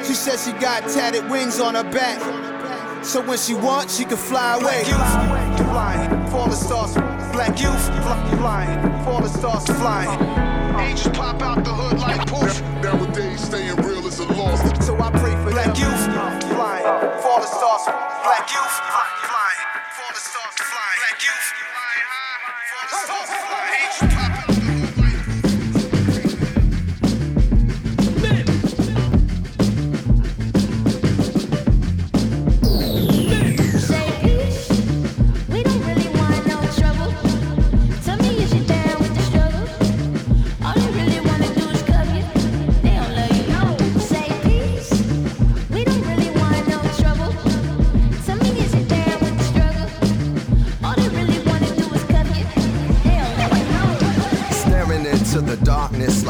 [0.02, 2.16] She said she got tatted wings on her back.
[3.04, 4.84] So when she wants, she can fly away.
[4.84, 6.94] Black youth, flying, falling stars.
[7.36, 7.84] Black youth,
[8.40, 10.08] flying, falling stars flying.
[10.80, 12.62] Angels pop out the hood like poof.
[12.80, 14.60] Nowadays, staying real is a loss.
[14.86, 16.04] So I pray for Black youth,
[16.56, 17.84] flying, falling stars.
[18.24, 18.76] Black youth,
[19.28, 19.68] flying,
[20.00, 20.71] falling stars
[23.08, 23.51] high,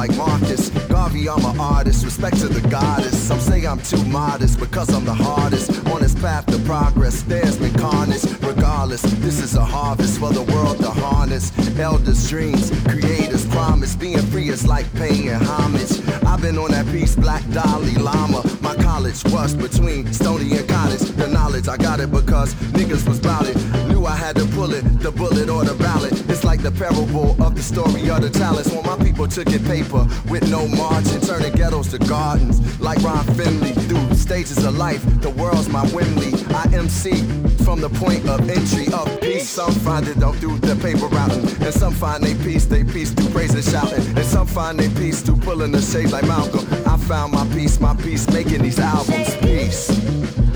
[0.09, 0.71] like Marcus.
[0.89, 2.05] Garvey, I'm an artist.
[2.05, 3.17] Respect to the goddess.
[3.17, 5.71] Some say I'm too modest because I'm the hardest.
[5.87, 8.25] On this path to progress, there's been carnage.
[8.41, 11.53] Regardless, this is a harvest for the world to harness.
[11.79, 13.95] Elders' dreams, creators' promise.
[13.95, 15.93] Being free is like paying homage.
[16.27, 18.43] I've been on that piece, Black Dalai Lama.
[18.83, 21.01] College was between Stony and Cottage.
[21.17, 23.57] The knowledge, I got it because niggas was bout it.
[23.89, 26.13] Knew I had to pull it, the bullet or the ballot.
[26.29, 28.71] It's like the parable of the story of the talents.
[28.71, 32.59] When my people took it paper with no margin, turning ghettos to gardens.
[32.81, 36.33] Like Ron Finley, through stages of life, the world's my Wembley.
[36.55, 37.13] I MC
[37.65, 39.49] from the point of entry of peace.
[39.49, 43.11] Some find it don't do the paper routing, and some find they peace, they peace
[43.13, 46.67] through praise and shouting, and some find they peace through pulling the shades like Malcolm.
[46.87, 49.35] I found my peace, my peace, making these albums.
[49.37, 50.52] Peace.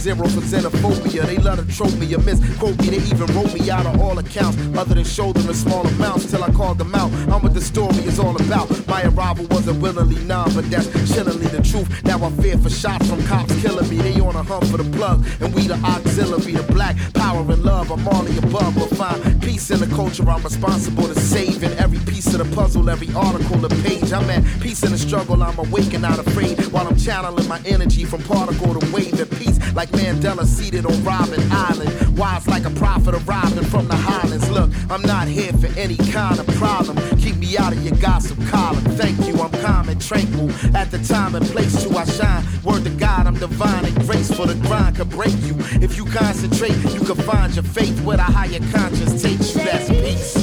[0.00, 1.26] Zero for xenophobia.
[1.26, 2.88] They love to trope me a or misquote me.
[2.90, 6.30] They even wrote me out of all accounts, other than show them in small amounts
[6.30, 7.12] till I called them out.
[7.30, 8.68] I'm what the story is all about.
[8.86, 11.88] My arrival wasn't willingly none, but that's chillingly the truth.
[12.04, 13.96] Now I fear for shots from cops killing me.
[13.96, 17.62] They on a hunt for the plug, and we the auxiliary, the black power and
[17.62, 17.90] love.
[17.90, 20.28] I'm all the above, but find peace in the culture.
[20.28, 24.12] I'm responsible to saving every piece of the puzzle, every article, the page.
[24.12, 25.42] I'm at peace in the struggle.
[25.42, 29.30] I'm awake and not afraid while I'm channeling my energy from particle to wave at
[29.38, 29.58] peace.
[29.74, 32.18] Like Mandela seated on Robben Island.
[32.18, 34.48] Wise like a prophet arriving from the highlands.
[34.50, 36.96] Look, I'm not here for any kind of problem.
[37.18, 38.84] Keep me out of your gossip column.
[38.96, 40.50] Thank you, I'm calm and tranquil.
[40.76, 42.44] At the time and place to I shine.
[42.64, 44.46] Word to God, I'm divine and graceful.
[44.46, 45.54] The grind could break you.
[45.80, 49.64] If you concentrate, you can find your faith where the higher conscience takes you.
[49.64, 50.34] That's peace.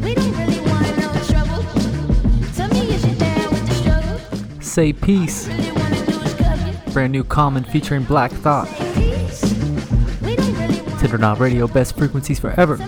[0.00, 1.62] We don't really want no trouble.
[2.54, 4.60] Tell me is you down with the struggle?
[4.60, 5.48] Say peace.
[6.96, 8.68] Brand new Common featuring Black Thought.
[10.98, 12.78] Tender Knob Radio, best frequencies forever.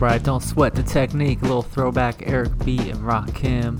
[0.00, 1.40] Alright, don't sweat the technique.
[1.40, 3.78] A little throwback Eric B and Rock Rakim.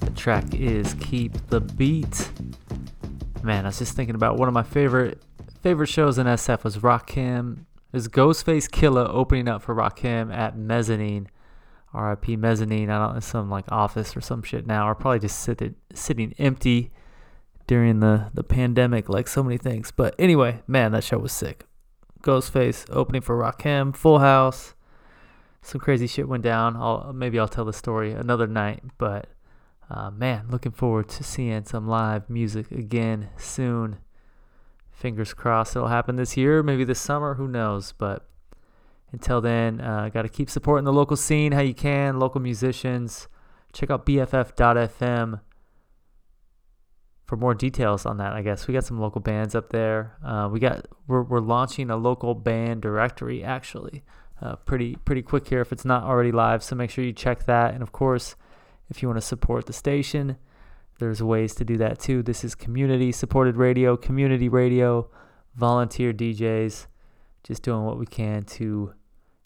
[0.00, 2.28] The track is Keep the Beat.
[3.44, 5.22] Man, I was just thinking about one of my favorite
[5.62, 7.66] favorite shows in SF was Rock Rakim.
[7.92, 11.28] Is Ghostface Killah opening up for Rock Rakim at Mezzanine.
[11.94, 12.90] RIP Mezzanine.
[12.90, 16.34] I don't know, some like office or some shit now, or probably just sitting sitting
[16.38, 16.90] empty
[17.68, 19.92] during the, the pandemic, like so many things.
[19.92, 21.64] But anyway, man, that show was sick.
[22.22, 24.74] Ghostface opening for Rakim, Full House
[25.62, 26.76] some crazy shit went down.
[26.76, 29.28] I'll maybe I'll tell the story another night, but
[29.90, 33.98] uh, man, looking forward to seeing some live music again soon.
[34.90, 37.92] Fingers crossed it'll happen this year, maybe this summer, who knows?
[37.92, 38.28] But
[39.12, 43.28] until then, uh, got to keep supporting the local scene how you can, local musicians.
[43.72, 45.40] Check out BFF.fm
[47.26, 48.32] for more details on that.
[48.32, 50.16] I guess we got some local bands up there.
[50.24, 54.02] Uh, we got we're we're launching a local band directory actually
[54.40, 56.62] uh, pretty pretty quick here if it's not already live.
[56.62, 57.74] So make sure you check that.
[57.74, 58.36] And of course,
[58.88, 60.36] if you want to support the station,
[60.98, 62.22] there's ways to do that too.
[62.22, 65.08] This is community supported radio, community radio,
[65.54, 66.86] volunteer DJs,
[67.42, 68.94] just doing what we can to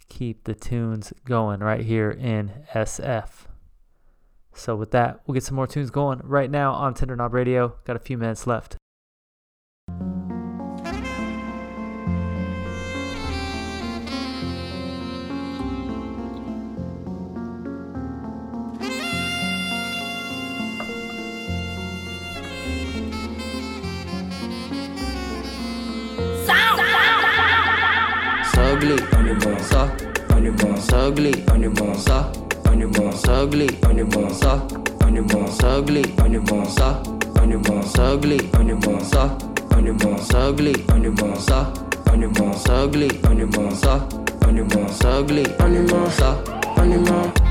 [0.08, 3.46] keep the tunes going right here in SF.
[4.54, 7.76] So with that, we'll get some more tunes going right now on Tender Knob Radio.
[7.84, 8.76] Got a few minutes left.
[28.82, 29.88] Ugly, animal, sa,
[30.34, 32.32] animal, ugly, animal, sa,
[32.66, 34.60] animal, ugly, animal, sa,
[35.06, 37.00] animal, ugly, animal, sa,
[37.40, 39.30] animal, ugly, animal, sa,
[39.76, 41.72] animal, ugly, animal, sa,
[42.10, 44.00] animal, ugly, animal, sa,
[44.48, 47.41] animal, ugly, animal,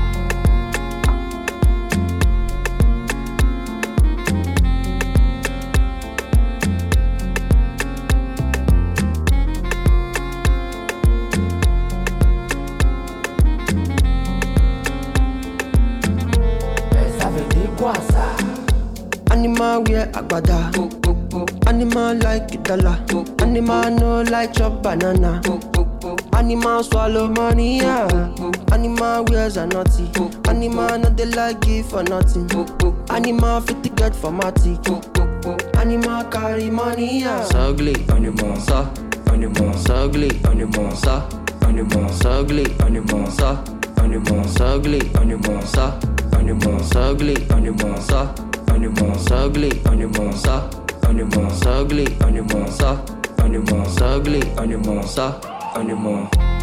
[19.72, 19.82] animal.
[19.82, 21.66] Animal wear agbada.
[21.66, 22.98] Animal like dollar.
[23.40, 25.40] Animal no like chop banana.
[26.34, 28.08] Animal swallow money, yeah.
[28.72, 30.10] Animal wears a naughty.
[30.48, 32.48] Animal no they like give for nothing.
[33.10, 34.86] Animal fit to get for matic.
[35.76, 37.48] Animal carry money, yeah.
[37.54, 38.88] Ugly animal, sa,
[39.32, 41.28] animal, ugly animal, sa,
[41.66, 43.64] animal, ugly animal, sa,
[43.98, 45.98] animal, ugly animal, sa, animal, ugly animal, sa,
[46.38, 48.51] animal, ugly animal, sa,
[48.82, 50.68] animals ugly animals ah
[51.08, 52.96] animals ugly animals ah
[53.44, 55.32] animals ugly animals ah
[55.78, 56.61] animals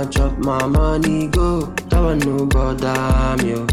[0.00, 1.60] Animal chop my money go.
[1.90, 3.66] That one no bother me, oh.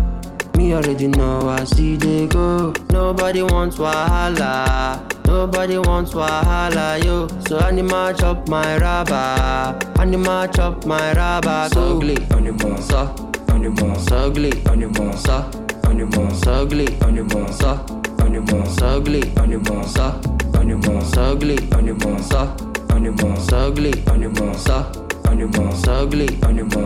[0.57, 2.73] Me already know I see they go.
[2.89, 4.99] Nobody wants wahala.
[5.25, 7.29] Nobody wants wahala, yo.
[7.47, 9.79] So animal chop my rubber.
[10.01, 11.69] Animal chop my rubber.
[11.73, 11.95] Go.
[11.95, 13.15] Ugly animal, sa,
[13.47, 15.49] animal, ugly animal, sa,
[15.87, 17.79] animal, ugly animal, sa,
[18.19, 20.19] animal, ugly animal, sa,
[20.59, 22.53] animal, ugly animal, sa, animal, ugly animal, sa,
[22.91, 25.06] animal, ugly animal,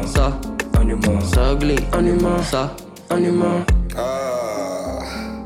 [0.08, 0.40] sa,
[0.80, 2.70] animal, ugly animal, sa,
[3.10, 3.64] animal.
[3.96, 5.40] Ah,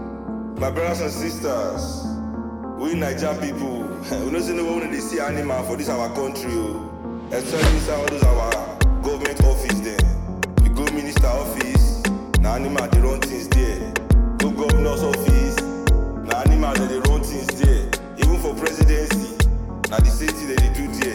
[0.57, 2.05] my brothers and sisters,
[2.79, 3.81] we Nigerian people,
[4.25, 6.81] we know say no one dey see animal for this our country o.
[7.31, 8.51] Especially inside all those our
[9.01, 9.97] government office dem.
[10.63, 12.01] the go minister office,
[12.39, 13.93] na animal dey run things there.
[14.37, 15.57] Go governor's office,
[16.25, 17.85] na animal dem dey run things there.
[18.17, 19.35] Even for presidency,
[19.89, 21.14] na the same thing dem dey do there.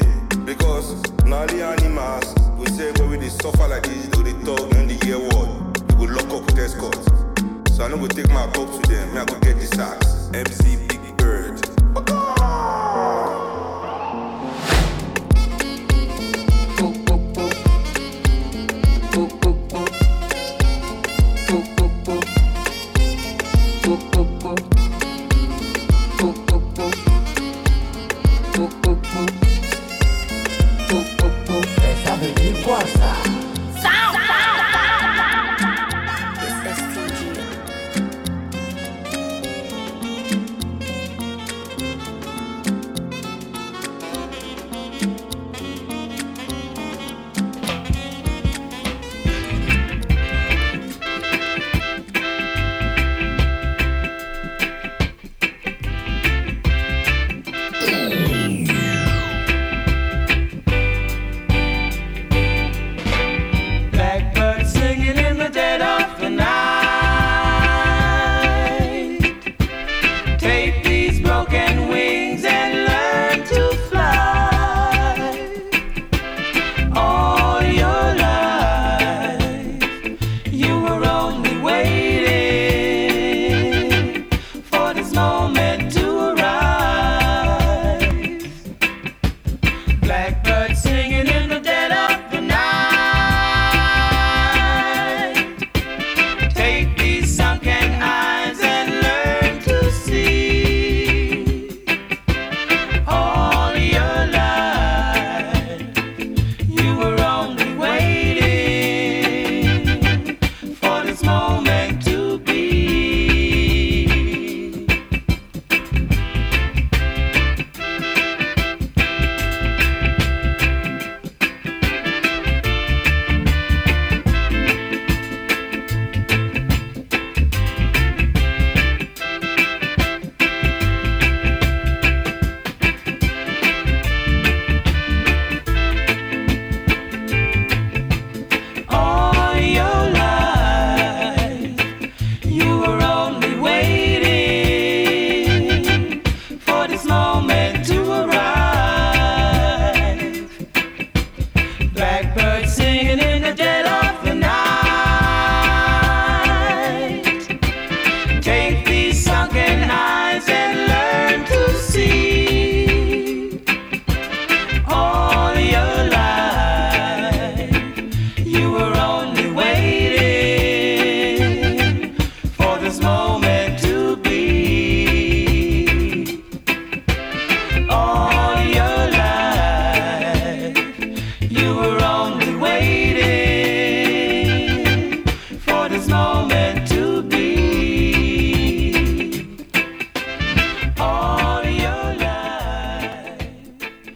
[0.50, 4.32] Because na only animals we say when we dey suffer like this, they go dey
[4.44, 5.48] talk, when they hear word,
[5.96, 6.98] we go lock up with escort.
[7.70, 10.28] So I no go take my cup to them, me I go get the sacks.
[10.34, 10.99] MC Big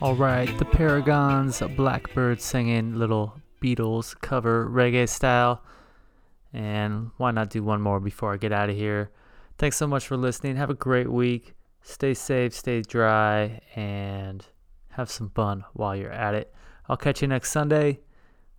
[0.05, 5.63] All right, the Paragons, Blackbird singing little Beatles cover reggae style.
[6.53, 9.11] And why not do one more before I get out of here?
[9.57, 10.57] Thanks so much for listening.
[10.57, 11.55] Have a great week.
[11.81, 14.45] Stay safe, stay dry, and
[14.91, 16.53] have some fun while you're at it.
[16.87, 18.01] I'll catch you next Sunday.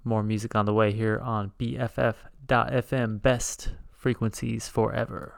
[0.03, 3.21] More music on the way here on BFF.FM.
[3.21, 5.35] Best frequencies forever.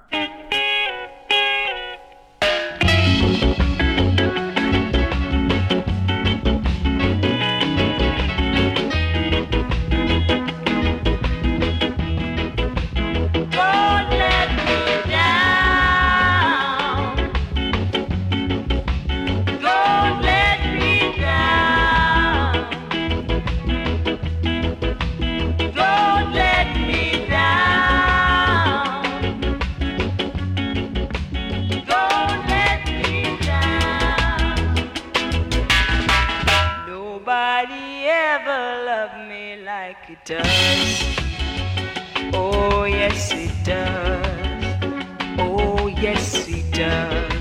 [46.78, 47.32] Does.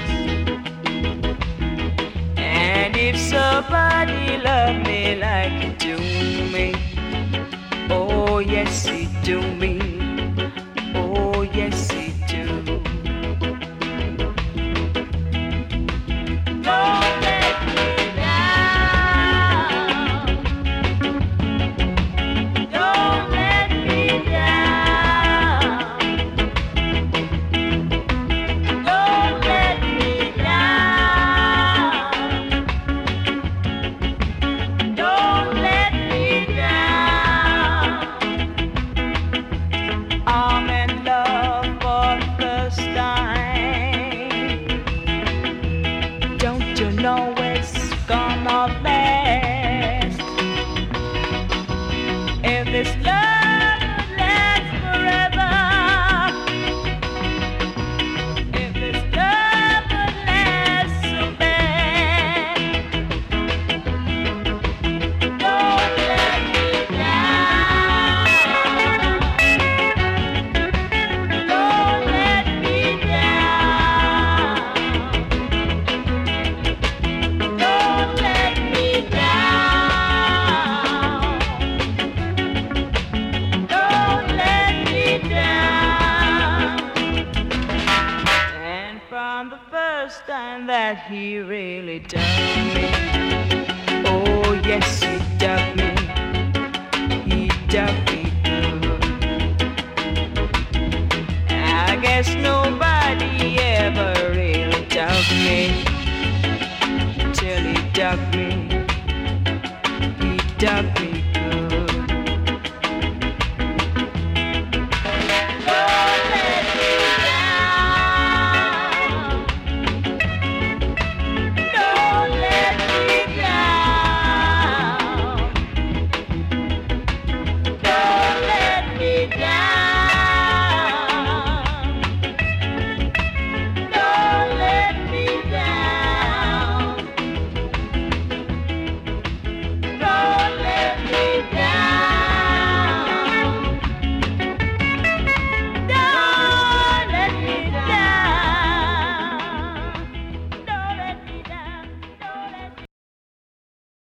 [2.38, 5.98] And if somebody loved me like you do
[6.50, 6.74] me,
[7.90, 9.85] oh, yes, it do me.